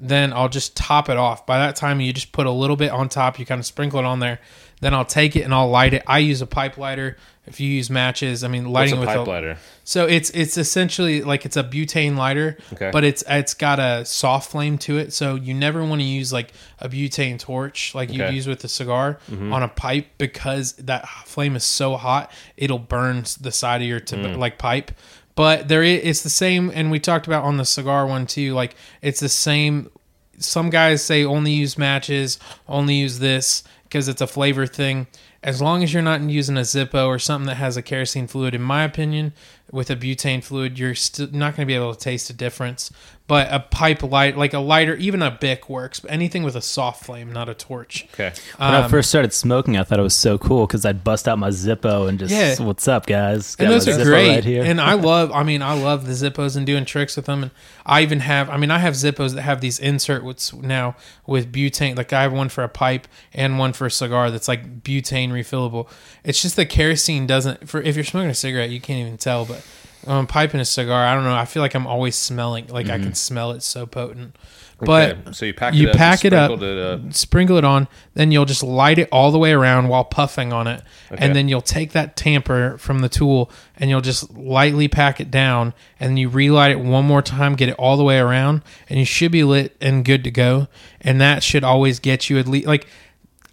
then 0.00 0.32
I'll 0.32 0.48
just 0.48 0.76
top 0.76 1.08
it 1.08 1.16
off. 1.16 1.46
By 1.46 1.58
that 1.58 1.76
time, 1.76 2.00
you 2.00 2.12
just 2.12 2.32
put 2.32 2.46
a 2.46 2.50
little 2.50 2.76
bit 2.76 2.90
on 2.90 3.08
top. 3.08 3.38
You 3.38 3.46
kind 3.46 3.58
of 3.58 3.66
sprinkle 3.66 3.98
it 3.98 4.04
on 4.04 4.20
there. 4.20 4.40
Then 4.80 4.94
I'll 4.94 5.04
take 5.04 5.36
it 5.36 5.42
and 5.42 5.52
I'll 5.52 5.68
light 5.68 5.92
it. 5.92 6.02
I 6.06 6.20
use 6.20 6.40
a 6.40 6.46
pipe 6.46 6.78
lighter. 6.78 7.16
If 7.46 7.58
you 7.58 7.68
use 7.68 7.90
matches, 7.90 8.44
I 8.44 8.48
mean 8.48 8.70
What's 8.70 8.92
lighting 8.92 8.96
a 8.96 9.00
with 9.00 9.08
pipe 9.08 9.26
a, 9.26 9.30
lighter? 9.30 9.56
so 9.82 10.06
it's 10.06 10.30
it's 10.30 10.56
essentially 10.56 11.22
like 11.22 11.44
it's 11.44 11.56
a 11.56 11.64
butane 11.64 12.16
lighter, 12.16 12.56
Okay. 12.74 12.90
but 12.92 13.02
it's 13.02 13.24
it's 13.28 13.54
got 13.54 13.78
a 13.80 14.04
soft 14.04 14.50
flame 14.52 14.78
to 14.78 14.98
it. 14.98 15.12
So 15.12 15.34
you 15.34 15.52
never 15.52 15.84
want 15.84 16.00
to 16.00 16.06
use 16.06 16.32
like 16.32 16.52
a 16.78 16.88
butane 16.88 17.38
torch 17.38 17.94
like 17.94 18.12
you 18.12 18.22
Okay. 18.22 18.34
use 18.34 18.46
with 18.46 18.62
a 18.64 18.68
cigar 18.68 19.18
mm-hmm. 19.28 19.52
on 19.52 19.62
a 19.62 19.68
pipe 19.68 20.06
because 20.16 20.74
that 20.74 21.08
flame 21.26 21.56
is 21.56 21.64
so 21.64 21.96
hot 21.96 22.30
it'll 22.56 22.78
burn 22.78 23.24
the 23.40 23.50
side 23.50 23.82
of 23.82 23.88
your 23.88 24.00
tob- 24.00 24.20
mm. 24.20 24.36
like 24.38 24.56
pipe. 24.56 24.92
But 25.34 25.68
there 25.68 25.82
is 25.82 26.00
it's 26.02 26.22
the 26.22 26.30
same, 26.30 26.70
and 26.74 26.90
we 26.90 27.00
talked 27.00 27.26
about 27.26 27.44
on 27.44 27.56
the 27.56 27.64
cigar 27.64 28.06
one 28.06 28.26
too. 28.26 28.54
Like 28.54 28.74
it's 29.02 29.20
the 29.20 29.28
same. 29.28 29.90
Some 30.38 30.70
guys 30.70 31.04
say 31.04 31.24
only 31.24 31.52
use 31.52 31.76
matches, 31.76 32.38
only 32.68 32.94
use 32.94 33.18
this 33.18 33.62
because 33.84 34.08
it's 34.08 34.20
a 34.20 34.26
flavor 34.26 34.66
thing. 34.66 35.06
As 35.42 35.60
long 35.62 35.82
as 35.82 35.92
you're 35.92 36.02
not 36.02 36.20
using 36.20 36.56
a 36.56 36.60
Zippo 36.60 37.06
or 37.06 37.18
something 37.18 37.46
that 37.46 37.56
has 37.56 37.76
a 37.76 37.82
kerosene 37.82 38.26
fluid, 38.26 38.54
in 38.54 38.62
my 38.62 38.84
opinion, 38.84 39.32
with 39.72 39.90
a 39.90 39.96
butane 39.96 40.44
fluid, 40.44 40.78
you're 40.78 40.94
still 40.94 41.28
not 41.32 41.56
going 41.56 41.66
to 41.66 41.70
be 41.70 41.74
able 41.74 41.94
to 41.94 41.98
taste 42.00 42.28
a 42.28 42.34
difference. 42.34 42.90
But 43.30 43.46
a 43.52 43.60
pipe 43.60 44.02
light, 44.02 44.36
like 44.36 44.54
a 44.54 44.58
lighter, 44.58 44.96
even 44.96 45.22
a 45.22 45.30
Bic 45.30 45.68
works. 45.68 46.00
But 46.00 46.10
anything 46.10 46.42
with 46.42 46.56
a 46.56 46.60
soft 46.60 47.04
flame, 47.04 47.32
not 47.32 47.48
a 47.48 47.54
torch. 47.54 48.08
Okay. 48.12 48.32
when 48.56 48.74
I 48.74 48.82
Um, 48.82 48.90
first 48.90 49.08
started 49.08 49.32
smoking, 49.32 49.76
I 49.76 49.84
thought 49.84 50.00
it 50.00 50.02
was 50.02 50.16
so 50.16 50.36
cool 50.36 50.66
because 50.66 50.84
I'd 50.84 51.04
bust 51.04 51.28
out 51.28 51.38
my 51.38 51.50
Zippo 51.50 52.08
and 52.08 52.18
just, 52.18 52.34
Yeah. 52.34 52.60
"What's 52.60 52.88
up, 52.88 53.06
guys?" 53.06 53.54
and 53.60 53.68
Got 53.68 53.74
those 53.74 53.86
are 53.86 53.92
Zippo 54.00 54.04
great. 54.04 54.28
right 54.34 54.44
here. 54.44 54.64
And 54.64 54.80
I 54.80 54.94
love, 55.10 55.30
I 55.30 55.44
mean, 55.44 55.62
I 55.62 55.74
love 55.74 56.06
the 56.08 56.12
Zippos 56.12 56.56
and 56.56 56.66
doing 56.66 56.84
tricks 56.84 57.14
with 57.14 57.26
them. 57.26 57.42
And 57.44 57.50
I 57.86 58.00
even 58.02 58.18
have, 58.18 58.50
I 58.50 58.56
mean, 58.56 58.72
I 58.72 58.78
have 58.80 58.94
Zippos 58.94 59.34
that 59.36 59.42
have 59.42 59.60
these 59.60 59.78
insert 59.78 60.24
what's 60.24 60.52
now 60.52 60.96
with 61.24 61.52
butane. 61.52 61.96
Like 61.96 62.12
I 62.12 62.22
have 62.22 62.32
one 62.32 62.48
for 62.48 62.64
a 62.64 62.68
pipe 62.68 63.06
and 63.32 63.60
one 63.60 63.72
for 63.72 63.86
a 63.86 63.92
cigar 63.92 64.32
that's 64.32 64.48
like 64.48 64.82
butane 64.82 65.30
refillable. 65.30 65.86
It's 66.24 66.42
just 66.42 66.56
the 66.56 66.66
kerosene 66.66 67.28
doesn't. 67.28 67.68
For 67.68 67.80
if 67.80 67.94
you're 67.94 68.04
smoking 68.04 68.30
a 68.30 68.34
cigarette, 68.34 68.70
you 68.70 68.80
can't 68.80 68.98
even 69.06 69.18
tell. 69.18 69.44
But 69.44 69.62
um, 70.06 70.26
pipe 70.26 70.52
and 70.52 70.60
a 70.60 70.64
cigar, 70.64 71.04
I 71.06 71.14
don't 71.14 71.24
know. 71.24 71.34
I 71.34 71.44
feel 71.44 71.62
like 71.62 71.74
I'm 71.74 71.86
always 71.86 72.16
smelling. 72.16 72.68
Like 72.68 72.88
I 72.88 72.98
can 72.98 73.14
smell 73.14 73.52
it 73.52 73.62
so 73.62 73.86
potent. 73.86 74.36
But 74.82 75.18
Okay, 75.18 75.32
so 75.32 75.44
you 75.44 75.52
pack 75.52 75.74
you 75.74 75.88
it 75.88 75.90
up, 75.90 75.96
pack 75.96 76.24
it 76.24 76.32
up, 76.32 76.50
it 76.62 76.78
up. 76.78 77.12
sprinkle 77.12 77.58
it 77.58 77.64
on, 77.64 77.86
then 78.14 78.32
you'll 78.32 78.46
just 78.46 78.62
light 78.62 78.98
it 78.98 79.10
all 79.12 79.30
the 79.30 79.38
way 79.38 79.52
around 79.52 79.88
while 79.88 80.04
puffing 80.04 80.54
on 80.54 80.66
it. 80.66 80.82
Okay. 81.12 81.22
And 81.22 81.36
then 81.36 81.48
you'll 81.50 81.60
take 81.60 81.92
that 81.92 82.16
tamper 82.16 82.78
from 82.78 83.00
the 83.00 83.08
tool 83.10 83.50
and 83.76 83.90
you'll 83.90 84.00
just 84.00 84.32
lightly 84.32 84.88
pack 84.88 85.20
it 85.20 85.30
down 85.30 85.74
and 85.98 86.18
you 86.18 86.30
relight 86.30 86.70
it 86.70 86.80
one 86.80 87.04
more 87.04 87.20
time, 87.20 87.56
get 87.56 87.68
it 87.68 87.74
all 87.78 87.98
the 87.98 88.04
way 88.04 88.18
around, 88.18 88.62
and 88.88 88.98
you 88.98 89.04
should 89.04 89.32
be 89.32 89.44
lit 89.44 89.76
and 89.82 90.02
good 90.02 90.24
to 90.24 90.30
go. 90.30 90.68
And 91.02 91.20
that 91.20 91.42
should 91.42 91.62
always 91.62 91.98
get 91.98 92.30
you 92.30 92.38
at 92.38 92.48
least 92.48 92.66
like 92.66 92.86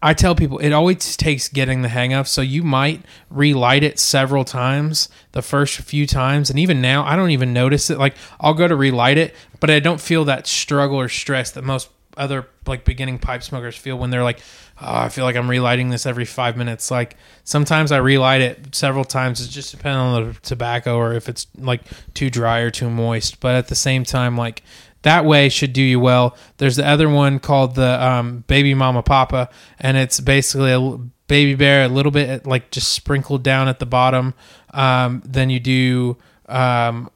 I 0.02 0.14
tell 0.14 0.36
people 0.36 0.60
it 0.60 0.72
always 0.72 1.18
takes 1.18 1.48
getting 1.48 1.82
the 1.82 1.90
hang 1.90 2.14
of. 2.14 2.28
So 2.28 2.42
you 2.42 2.64
might 2.64 3.04
relight 3.30 3.84
it 3.84 4.00
several 4.00 4.46
times 4.46 5.10
the 5.32 5.42
first 5.42 5.78
few 5.80 6.06
times. 6.06 6.50
And 6.50 6.60
even 6.60 6.82
now, 6.82 7.04
I 7.04 7.16
don't 7.16 7.32
even 7.32 7.54
notice 7.54 7.90
it. 7.90 7.98
Like 7.98 8.16
I'll 8.40 8.54
go 8.54 8.68
to 8.68 8.76
relight 8.76 9.18
it, 9.18 9.36
but 9.60 9.70
I 9.70 9.80
don't 9.80 10.02
feel 10.02 10.26
that 10.26 10.48
struggle 10.48 11.00
or 11.00 11.10
stress 11.10 11.52
that 11.52 11.64
most 11.64 11.90
other 12.18 12.48
like 12.66 12.84
beginning 12.84 13.20
pipe 13.20 13.44
smokers 13.44 13.76
feel 13.76 13.98
when 13.98 14.10
they're 14.10 14.24
like, 14.24 14.40
oh, 14.82 14.96
I 14.96 15.10
feel 15.10 15.24
like 15.24 15.36
I'm 15.36 15.50
relighting 15.50 15.90
this 15.90 16.06
every 16.06 16.26
five 16.26 16.58
minutes. 16.58 16.92
Like 16.92 17.16
sometimes 17.44 17.92
I 17.92 17.98
relight 17.98 18.42
it 18.42 18.76
several 18.76 19.06
times. 19.06 19.40
It 19.40 19.50
just 19.50 19.72
depends 19.72 19.98
on 19.98 20.28
the 20.28 20.40
tobacco 20.42 20.98
or 20.98 21.14
if 21.14 21.30
it's 21.30 21.48
like 21.58 21.82
too 22.14 22.30
dry 22.30 22.60
or 22.60 22.72
too 22.72 22.90
moist. 22.90 23.40
But 23.40 23.56
at 23.56 23.68
the 23.68 23.76
same 23.76 24.04
time, 24.04 24.36
like 24.36 24.64
that 25.08 25.24
way 25.26 25.48
should 25.48 25.72
do 25.74 25.82
you 25.82 26.00
well. 26.00 26.36
There's 26.58 26.76
the 26.76 26.86
other 26.86 27.10
one 27.10 27.40
called 27.40 27.76
the 27.76 28.06
um, 28.06 28.44
Baby 28.48 28.74
Mama 28.74 29.02
Papa, 29.02 29.50
and 29.80 29.96
it's 29.96 30.20
basically 30.20 30.72
a 30.72 30.98
baby 31.28 31.56
bear, 31.56 31.86
a 31.86 31.88
little 31.88 32.12
bit 32.12 32.46
like 32.46 32.72
just 32.72 32.92
sprinkled 32.92 33.42
down 33.42 33.68
at 33.70 33.80
the 33.80 33.86
bottom. 33.86 34.34
Um, 34.74 35.22
then 35.26 35.50
you 35.50 35.60
do 35.62 36.18
um, 36.48 37.10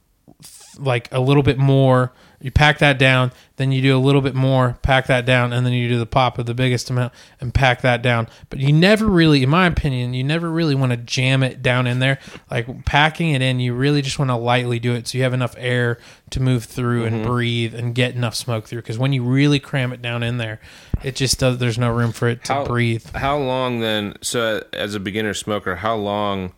like 0.77 1.09
a 1.11 1.19
little 1.19 1.43
bit 1.43 1.57
more. 1.57 2.13
You 2.41 2.51
pack 2.51 2.79
that 2.79 2.97
down, 2.97 3.31
then 3.57 3.71
you 3.71 3.81
do 3.81 3.95
a 3.95 3.99
little 3.99 4.21
bit 4.21 4.33
more, 4.33 4.77
pack 4.81 5.05
that 5.07 5.25
down, 5.25 5.53
and 5.53 5.65
then 5.65 5.73
you 5.73 5.87
do 5.87 5.99
the 5.99 6.07
pop 6.07 6.39
of 6.39 6.47
the 6.47 6.55
biggest 6.55 6.89
amount 6.89 7.13
and 7.39 7.53
pack 7.53 7.81
that 7.81 8.01
down. 8.01 8.27
But 8.49 8.59
you 8.59 8.73
never 8.73 9.05
really, 9.05 9.43
in 9.43 9.49
my 9.49 9.67
opinion, 9.67 10.13
you 10.13 10.23
never 10.23 10.49
really 10.49 10.73
want 10.73 10.91
to 10.91 10.97
jam 10.97 11.43
it 11.43 11.61
down 11.61 11.85
in 11.85 11.99
there. 11.99 12.19
Like 12.49 12.85
packing 12.85 13.31
it 13.31 13.41
in, 13.41 13.59
you 13.59 13.73
really 13.73 14.01
just 14.01 14.17
want 14.17 14.29
to 14.29 14.35
lightly 14.35 14.79
do 14.79 14.93
it 14.93 15.07
so 15.07 15.17
you 15.17 15.23
have 15.23 15.33
enough 15.33 15.53
air 15.57 15.99
to 16.31 16.39
move 16.39 16.63
through 16.65 17.05
and 17.05 17.17
mm-hmm. 17.17 17.27
breathe 17.27 17.75
and 17.75 17.93
get 17.93 18.15
enough 18.15 18.35
smoke 18.35 18.67
through. 18.67 18.81
Because 18.81 18.97
when 18.97 19.13
you 19.13 19.23
really 19.23 19.59
cram 19.59 19.93
it 19.93 20.01
down 20.01 20.23
in 20.23 20.37
there, 20.37 20.59
it 21.03 21.15
just 21.15 21.39
does. 21.39 21.59
There's 21.59 21.77
no 21.77 21.93
room 21.93 22.11
for 22.11 22.27
it 22.27 22.43
to 22.45 22.53
How- 22.53 22.65
breathe. 22.65 23.05
How 23.13 23.37
long 23.37 23.79
then? 23.79 24.15
So, 24.21 24.63
as 24.73 24.95
a 24.95 24.99
beginner 24.99 25.33
smoker, 25.33 25.75
how 25.75 25.95
long 25.95 26.53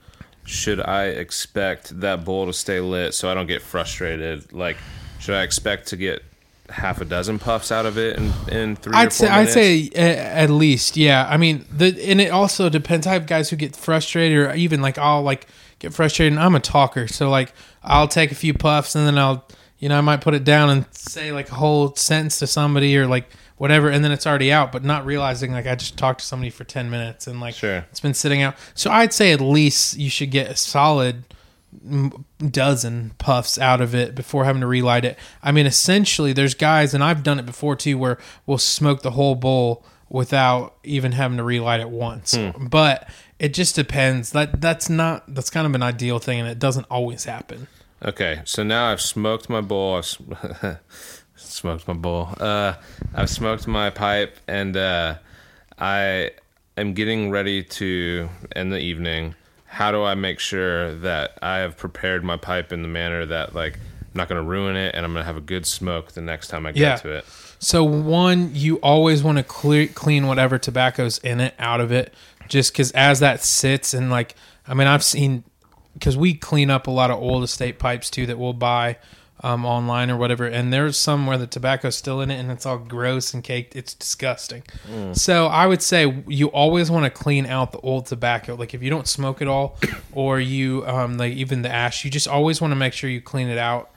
should 0.46 0.82
I 0.82 1.06
expect 1.06 2.00
that 2.02 2.26
bowl 2.26 2.46
to 2.48 2.54
stay 2.54 2.80
lit 2.80 3.14
so 3.14 3.30
I 3.30 3.34
don't 3.34 3.48
get 3.48 3.62
frustrated? 3.62 4.52
Like, 4.54 4.78
should 5.24 5.36
I 5.36 5.44
expect 5.44 5.88
to 5.88 5.98
get 5.98 6.22
half 6.70 7.02
a 7.02 7.06
dozen 7.06 7.40
puffs 7.40 7.72
out 7.72 7.86
of 7.86 7.98
it 7.98 8.18
in, 8.18 8.32
in 8.50 8.76
three 8.76 8.94
or 8.94 8.96
I'd 8.96 9.14
four 9.14 9.28
say 9.28 9.30
I'd 9.30 9.50
say 9.50 9.90
at 9.96 10.50
least 10.50 10.98
yeah. 10.98 11.26
I 11.30 11.38
mean 11.38 11.66
the 11.72 11.88
and 12.10 12.20
it 12.20 12.32
also 12.32 12.70
depends. 12.70 13.08
I 13.08 13.14
have 13.14 13.26
guys 13.26 13.50
who 13.50 13.56
get 13.56 13.76
frustrated 13.76 14.38
or 14.38 14.54
even 14.54 14.82
like 14.82 14.98
I'll 14.98 15.22
like 15.22 15.48
get 15.80 15.94
frustrated. 15.94 16.34
and 16.34 16.42
I'm 16.42 16.56
a 16.56 16.60
talker, 16.60 17.08
so 17.08 17.30
like 17.30 17.54
I'll 17.84 18.08
take 18.08 18.32
a 18.32 18.36
few 18.36 18.54
puffs 18.54 18.96
and 18.96 19.08
then 19.08 19.18
I'll 19.18 19.46
you 19.80 19.90
know 19.90 19.98
I 19.98 20.02
might 20.02 20.22
put 20.22 20.34
it 20.34 20.44
down 20.44 20.70
and 20.70 20.86
say 20.92 21.32
like 21.32 21.50
a 21.52 21.56
whole 21.56 21.96
sentence 21.96 22.40
to 22.40 22.48
somebody 22.48 22.98
or 22.98 23.08
like 23.08 23.30
whatever, 23.58 23.90
and 23.90 24.04
then 24.04 24.12
it's 24.12 24.28
already 24.28 24.52
out, 24.52 24.72
but 24.72 24.84
not 24.84 25.06
realizing 25.06 25.52
like 25.54 25.68
I 25.68 25.76
just 25.76 25.98
talked 25.98 26.20
to 26.20 26.26
somebody 26.26 26.50
for 26.50 26.64
ten 26.66 26.90
minutes 26.90 27.28
and 27.28 27.40
like 27.40 27.56
Sure. 27.56 27.86
it's 27.92 28.00
been 28.00 28.14
sitting 28.14 28.42
out. 28.42 28.56
So 28.74 28.92
I'd 28.92 29.14
say 29.14 29.32
at 29.32 29.40
least 29.42 29.98
you 29.98 30.10
should 30.10 30.32
get 30.32 30.50
a 30.50 30.56
solid 30.56 31.24
dozen 32.50 33.12
puffs 33.18 33.58
out 33.58 33.82
of 33.82 33.94
it 33.96 34.16
before 34.16 34.46
having 34.46 34.62
to 34.62 34.68
relight 34.68 35.06
it. 35.06 35.18
I 35.42 35.52
mean, 35.52 35.66
essentially, 35.66 36.34
there's 36.34 36.54
guys, 36.54 36.94
and 36.94 37.04
I've 37.04 37.24
done 37.24 37.40
it 37.40 37.46
before 37.46 37.76
too, 37.76 37.98
where 37.98 38.18
we'll 38.46 38.58
smoke 38.58 39.02
the 39.02 39.12
whole 39.12 39.36
bowl 39.36 39.86
without 40.10 40.76
even 40.84 41.14
having 41.14 41.38
to 41.38 41.44
relight 41.44 41.80
it 41.80 41.90
once. 41.90 42.38
But 42.60 43.10
it 43.40 43.54
just 43.54 43.76
depends. 43.76 44.32
That 44.32 44.62
that's 44.62 44.90
not 44.90 45.34
that's 45.34 45.50
kind 45.50 45.68
of 45.68 45.76
an 45.76 45.84
ideal 45.84 46.20
thing, 46.20 46.40
and 46.40 46.48
it 46.48 46.60
doesn't 46.60 46.86
always 46.90 47.26
happen. 47.26 47.68
Okay, 48.06 48.42
so 48.46 48.64
now 48.64 48.92
I've 48.92 49.02
smoked 49.02 49.50
my 49.50 49.62
bowl. 49.62 49.96
I've 49.96 50.06
sm- 50.06 50.34
smoked 51.36 51.88
my 51.88 51.94
bowl. 51.94 52.30
Uh, 52.40 52.74
I've 53.14 53.30
smoked 53.30 53.68
my 53.68 53.90
pipe, 53.90 54.38
and 54.48 54.76
uh, 54.76 55.16
I 55.80 56.32
am 56.78 56.94
getting 56.94 57.32
ready 57.32 57.64
to 57.64 58.30
in 58.56 58.70
the 58.70 58.80
evening. 58.80 59.36
How 59.74 59.92
do 59.92 60.04
I 60.04 60.14
make 60.16 60.40
sure 60.40 60.94
that 60.96 61.38
I 61.42 61.58
have 61.58 61.78
prepared 61.78 62.24
my 62.24 62.38
pipe 62.38 62.72
in 62.72 62.82
the 62.84 62.88
manner 62.88 63.26
that 63.26 63.56
like 63.56 63.74
I'm 63.76 63.82
not 64.20 64.30
going 64.30 64.40
to 64.42 64.48
ruin 64.48 64.76
it, 64.76 64.94
and 64.94 65.04
I'm 65.06 65.14
going 65.14 65.24
to 65.24 65.26
have 65.26 65.38
a 65.38 65.42
good 65.42 65.66
smoke 65.66 66.12
the 66.12 66.22
next 66.22 66.50
time 66.50 66.66
I 66.68 66.72
get 66.72 66.80
Yeah. 66.80 66.96
to 66.98 67.10
it? 67.18 67.26
So 67.58 67.84
one, 67.84 68.52
you 68.54 68.76
always 68.78 69.24
want 69.24 69.40
to 69.40 69.44
clear 69.44 69.88
clean 69.88 70.28
whatever 70.28 70.60
tobacco's 70.60 71.18
in 71.20 71.40
it 71.40 71.56
out 71.58 71.82
of 71.82 71.92
it, 71.92 72.14
just 72.48 72.72
because 72.74 72.92
as 72.92 73.20
that 73.22 73.42
sits 73.44 73.94
and 73.96 74.12
like, 74.12 74.36
I 74.68 74.74
mean, 74.76 74.88
I've 74.88 75.04
seen 75.04 75.44
because 75.96 76.16
we 76.18 76.34
clean 76.36 76.70
up 76.70 76.86
a 76.88 76.92
lot 76.92 77.10
of 77.10 77.20
old 77.20 77.44
estate 77.44 77.80
pipes 77.80 78.10
too 78.12 78.26
that 78.28 78.38
we'll 78.38 78.54
buy. 78.54 78.98
Um, 79.44 79.66
online 79.66 80.10
or 80.10 80.16
whatever, 80.18 80.46
and 80.46 80.72
there's 80.72 80.98
some 80.98 81.28
where 81.28 81.38
the 81.38 81.46
tobacco's 81.48 81.96
still 81.96 82.22
in 82.22 82.32
it 82.32 82.40
and 82.40 82.50
it's 82.50 82.66
all 82.66 82.78
gross 82.78 83.34
and 83.34 83.44
caked. 83.44 83.76
It's 83.76 83.94
disgusting. 83.94 84.64
So 85.14 85.48
I 85.48 85.68
would 85.68 85.82
say 85.82 86.24
you 86.28 86.48
always 86.48 86.90
want 86.90 87.04
to 87.06 87.10
clean 87.10 87.46
out 87.46 87.72
the 87.74 87.80
old 87.80 88.06
tobacco. 88.06 88.56
Like 88.56 88.74
if 88.74 88.82
you 88.82 88.90
don't 88.90 89.08
smoke 89.08 89.42
at 89.42 89.48
all, 89.48 89.78
or 90.14 90.40
you 90.40 90.88
um, 90.88 91.18
like 91.18 91.34
even 91.34 91.62
the 91.62 91.70
ash, 91.72 92.06
you 92.06 92.10
just 92.10 92.28
always 92.28 92.62
want 92.62 92.72
to 92.72 92.76
make 92.78 92.94
sure 92.94 93.10
you 93.10 93.22
clean 93.22 93.50
it 93.50 93.58
out. 93.58 93.90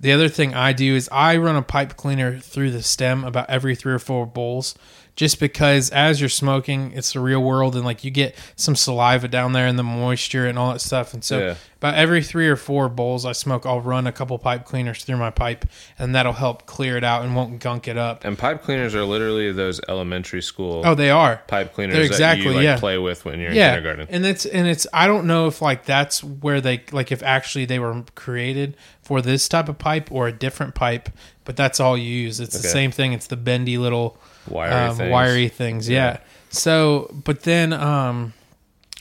The 0.00 0.10
other 0.12 0.28
thing 0.28 0.54
I 0.54 0.72
do 0.72 0.96
is 0.96 1.08
I 1.12 1.36
run 1.36 1.54
a 1.54 1.62
pipe 1.62 1.96
cleaner 1.96 2.38
through 2.40 2.72
the 2.72 2.82
stem 2.82 3.24
about 3.24 3.48
every 3.48 3.76
three 3.76 3.92
or 3.92 4.00
four 4.00 4.26
bowls, 4.26 4.74
just 5.14 5.38
because 5.38 5.88
as 5.90 6.20
you're 6.20 6.28
smoking, 6.28 6.90
it's 6.92 7.12
the 7.12 7.20
real 7.20 7.40
world 7.42 7.76
and 7.76 7.84
like 7.84 8.02
you 8.02 8.10
get 8.10 8.34
some 8.56 8.74
saliva 8.74 9.28
down 9.28 9.52
there 9.52 9.66
and 9.68 9.78
the 9.78 9.84
moisture 9.84 10.46
and 10.46 10.58
all 10.58 10.72
that 10.72 10.80
stuff. 10.80 11.14
And 11.14 11.22
so 11.22 11.38
Yeah. 11.38 11.54
About 11.84 11.98
every 11.98 12.22
three 12.22 12.48
or 12.48 12.56
four 12.56 12.88
bowls 12.88 13.26
I 13.26 13.32
smoke, 13.32 13.66
I'll 13.66 13.82
run 13.82 14.06
a 14.06 14.12
couple 14.12 14.38
pipe 14.38 14.64
cleaners 14.64 15.04
through 15.04 15.18
my 15.18 15.28
pipe, 15.28 15.66
and 15.98 16.14
that'll 16.14 16.32
help 16.32 16.64
clear 16.64 16.96
it 16.96 17.04
out 17.04 17.24
and 17.24 17.36
won't 17.36 17.58
gunk 17.60 17.88
it 17.88 17.98
up. 17.98 18.24
And 18.24 18.38
pipe 18.38 18.62
cleaners 18.62 18.94
are 18.94 19.04
literally 19.04 19.52
those 19.52 19.82
elementary 19.86 20.40
school 20.40 20.80
Oh, 20.82 20.94
they 20.94 21.10
are. 21.10 21.42
pipe 21.46 21.74
cleaners 21.74 22.08
they're 22.08 22.18
that 22.18 22.38
you 22.38 22.52
like 22.52 22.64
yeah. 22.64 22.78
play 22.78 22.96
with 22.96 23.26
when 23.26 23.38
you're 23.38 23.50
in 23.50 23.56
yeah, 23.56 23.74
kindergarten. 23.74 24.06
and 24.08 24.24
it's 24.24 24.46
and 24.46 24.66
it's 24.66 24.86
I 24.94 25.06
don't 25.06 25.26
know 25.26 25.46
if 25.46 25.60
like 25.60 25.84
that's 25.84 26.24
where 26.24 26.62
they 26.62 26.82
like 26.90 27.12
if 27.12 27.22
actually 27.22 27.66
they 27.66 27.78
were 27.78 28.02
created 28.14 28.78
for 29.02 29.20
this 29.20 29.46
type 29.46 29.68
of 29.68 29.76
pipe 29.76 30.10
or 30.10 30.26
a 30.26 30.32
different 30.32 30.74
pipe, 30.74 31.10
but 31.44 31.54
that's 31.54 31.80
all 31.80 31.98
you 31.98 32.10
use. 32.10 32.40
It's 32.40 32.58
the 32.58 32.66
same 32.66 32.92
thing. 32.92 33.12
It's 33.12 33.26
the 33.26 33.36
bendy 33.36 33.76
little 33.76 34.16
Wiry 34.48 34.72
um, 34.72 34.96
things. 34.96 35.12
wiry 35.12 35.48
things. 35.48 35.86
Yeah. 35.86 36.12
Yeah. 36.12 36.18
So, 36.48 37.10
but 37.12 37.42
then 37.42 37.74
um, 37.74 38.32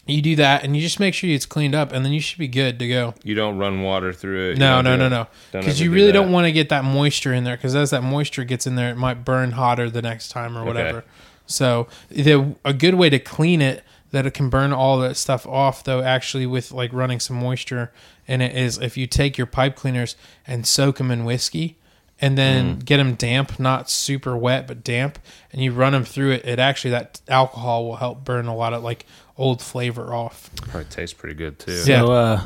you 0.06 0.22
do 0.22 0.36
that 0.38 0.64
and 0.64 0.76
you 0.76 0.82
just 0.82 1.00
make 1.00 1.14
sure 1.14 1.30
it's 1.30 1.46
cleaned 1.46 1.76
up, 1.76 1.92
and 1.94 2.04
then 2.06 2.12
you 2.12 2.20
should 2.20 2.40
be 2.40 2.48
good 2.48 2.78
to 2.80 2.88
go. 2.88 3.14
You 3.24 3.36
don't 3.36 3.58
run 3.58 3.82
water 3.82 4.12
through 4.14 4.52
it. 4.52 4.58
No, 4.58 4.82
no, 4.82 4.96
no, 4.98 5.08
no. 5.10 5.28
Because 5.52 5.80
you 5.80 5.92
really 5.92 6.08
that. 6.08 6.14
don't 6.14 6.32
want 6.32 6.46
to 6.46 6.52
get 6.52 6.70
that 6.70 6.84
moisture 6.84 7.34
in 7.34 7.44
there. 7.46 7.56
Because 7.56 7.76
as 7.76 7.92
that 7.92 8.04
moisture 8.04 8.44
gets 8.44 8.68
in 8.68 8.76
there, 8.76 8.90
it 8.92 8.98
might 8.98 9.24
burn 9.26 9.52
hotter 9.52 9.90
the 9.90 10.02
next 10.02 10.30
time 10.30 10.58
or 10.58 10.66
whatever. 10.66 11.04
So 11.46 11.88
the 12.10 12.56
a 12.66 12.74
good 12.74 12.96
way 12.96 13.10
to 13.10 13.20
clean 13.20 13.62
it 13.62 13.84
that 14.12 14.26
it 14.26 14.32
can 14.34 14.50
burn 14.50 14.72
all 14.74 15.00
that 15.00 15.18
stuff 15.18 15.46
off 15.48 15.84
though 15.84 16.02
actually 16.02 16.46
with 16.46 16.72
like 16.72 16.94
running 16.94 17.20
some 17.20 17.36
moisture 17.38 17.92
and 18.28 18.42
it 18.44 18.56
is 18.56 18.78
if 18.78 18.96
you 18.96 19.08
take 19.08 19.38
your 19.40 19.48
pipe 19.48 19.76
cleaners 19.76 20.16
and 20.46 20.68
soak 20.68 20.98
them 21.00 21.10
in 21.10 21.26
whiskey 21.26 21.78
and 22.22 22.38
then 22.38 22.76
Mm. 22.78 22.86
get 22.86 22.98
them 22.98 23.16
damp 23.16 23.60
not 23.60 23.90
super 23.90 24.38
wet 24.38 24.68
but 24.68 24.84
damp 24.84 25.18
and 25.52 25.64
you 25.64 25.72
run 25.72 25.94
them 25.94 26.06
through 26.06 26.32
it 26.32 26.46
it 26.46 26.60
actually 26.60 26.92
that 26.92 27.20
alcohol 27.28 27.86
will 27.88 27.96
help 27.96 28.24
burn 28.24 28.46
a 28.46 28.56
lot 28.56 28.72
of 28.72 28.84
like 28.84 29.06
old 29.38 29.62
flavor 29.62 30.14
off 30.14 30.50
Probably 30.58 30.86
tastes 30.86 31.14
pretty 31.14 31.36
good 31.36 31.60
too. 31.60 31.72
Yeah. 31.72 31.82
So, 32.06 32.12
uh, 32.12 32.42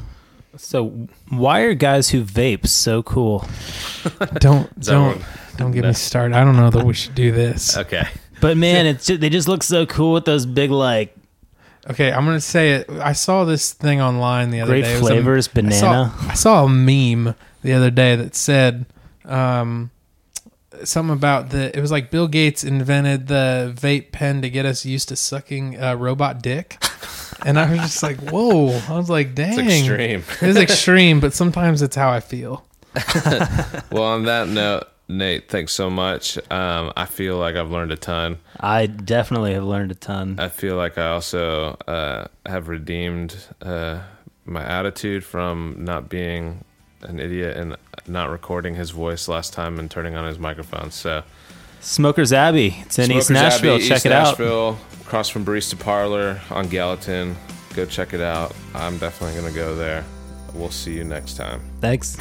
so 0.55 1.07
why 1.29 1.61
are 1.61 1.73
guys 1.73 2.09
who 2.09 2.23
vape 2.23 2.65
so 2.67 3.03
cool? 3.03 3.45
don't 4.39 4.79
don't 4.79 5.21
don't 5.57 5.71
get 5.71 5.81
No. 5.81 5.87
me 5.89 5.93
started 5.93 6.35
i 6.35 6.43
don't 6.43 6.55
know 6.55 6.69
that 6.69 6.85
we 6.85 6.93
should 6.93 7.15
do 7.15 7.31
this 7.31 7.77
Okay. 7.85 8.07
But 8.39 8.55
man, 8.55 8.85
it's 8.85 9.07
just, 9.07 9.19
they 9.19 9.29
just 9.29 9.47
look 9.47 9.63
so 9.63 9.87
cool 9.87 10.13
with 10.13 10.25
those 10.25 10.45
big 10.45 10.69
like 10.71 11.15
Okay, 11.89 12.11
I'm 12.11 12.25
gonna 12.25 12.41
say 12.41 12.73
it. 12.73 12.89
I 12.89 13.13
saw 13.13 13.45
this 13.45 13.71
thing 13.73 14.01
online 14.01 14.49
the 14.51 14.59
other 14.61 14.73
great 14.73 14.81
day. 14.83 14.91
Great 14.93 15.01
was 15.01 15.09
a- 15.09 15.13
flavors, 15.13 15.47
I 15.47 15.51
banana. 15.53 15.75
saw, 15.79 16.29
I 16.29 16.33
saw 16.33 16.65
a 16.65 16.69
meme 16.69 17.33
the 17.63 17.73
other 17.73 17.89
day 17.89 18.15
that 18.17 18.35
said 18.35 18.85
um, 19.25 19.89
something 20.83 21.13
about 21.13 21.49
the. 21.49 21.75
It 21.75 21.81
was 21.81 21.91
like 21.91 22.11
Bill 22.11 22.27
Gates 22.27 22.63
invented 22.63 23.27
the 23.27 23.73
vape 23.75 24.11
pen 24.11 24.41
to 24.41 24.49
get 24.49 24.65
us 24.65 24.85
used 24.85 25.09
to 25.09 25.15
sucking 25.15 25.81
uh, 25.81 25.95
robot 25.95 26.41
dick, 26.41 26.83
and 27.45 27.59
I 27.59 27.69
was 27.71 27.79
just 27.79 28.03
like, 28.03 28.19
"Whoa!" 28.31 28.79
I 28.89 28.97
was 28.97 29.09
like, 29.09 29.35
"Dang, 29.35 29.59
It's 29.59 29.79
extreme. 29.79 30.23
It's 30.41 30.57
extreme, 30.59 31.19
but 31.19 31.33
sometimes 31.33 31.81
it's 31.81 31.95
how 31.95 32.09
I 32.09 32.19
feel." 32.19 32.65
Well, 33.91 34.03
on 34.03 34.23
that 34.25 34.47
note, 34.49 34.87
Nate, 35.07 35.49
thanks 35.49 35.71
so 35.73 35.89
much. 35.89 36.37
Um, 36.51 36.91
I 36.97 37.05
feel 37.05 37.37
like 37.37 37.55
I've 37.55 37.71
learned 37.71 37.91
a 37.91 37.95
ton. 37.97 38.37
I 38.59 38.85
definitely 38.87 39.53
have 39.53 39.63
learned 39.63 39.91
a 39.91 39.95
ton. 39.95 40.35
I 40.39 40.49
feel 40.49 40.75
like 40.75 40.97
I 40.97 41.07
also 41.11 41.77
uh, 41.87 42.27
have 42.45 42.67
redeemed 42.67 43.35
uh, 43.61 44.01
my 44.45 44.63
attitude 44.63 45.23
from 45.23 45.77
not 45.79 46.09
being 46.09 46.63
an 47.07 47.19
idiot 47.19 47.57
and 47.57 47.75
not 48.07 48.29
recording 48.29 48.75
his 48.75 48.91
voice 48.91 49.27
last 49.27 49.53
time 49.53 49.79
and 49.79 49.89
turning 49.89 50.15
on 50.15 50.27
his 50.27 50.37
microphone. 50.37 50.91
So, 50.91 51.23
Smokers 51.81 52.33
Abbey. 52.33 52.75
It's 52.85 52.99
in 52.99 53.11
East 53.11 53.29
Nashville. 53.29 53.75
Abbey, 53.75 53.87
Check 53.87 53.97
East 53.97 54.05
it 54.05 54.11
out. 54.11 54.27
Nashville, 54.29 54.77
across 55.01 55.29
from 55.29 55.45
Barista 55.45 55.79
Parlor 55.79 56.41
on 56.49 56.67
Gallatin. 56.67 57.35
Go 57.73 57.85
check 57.85 58.13
it 58.13 58.21
out. 58.21 58.55
I'm 58.73 58.97
definitely 58.97 59.39
going 59.39 59.53
to 59.53 59.57
go 59.57 59.75
there. 59.75 60.03
We'll 60.53 60.71
see 60.71 60.95
you 60.95 61.03
next 61.03 61.35
time. 61.37 61.61
Thanks. 61.81 62.17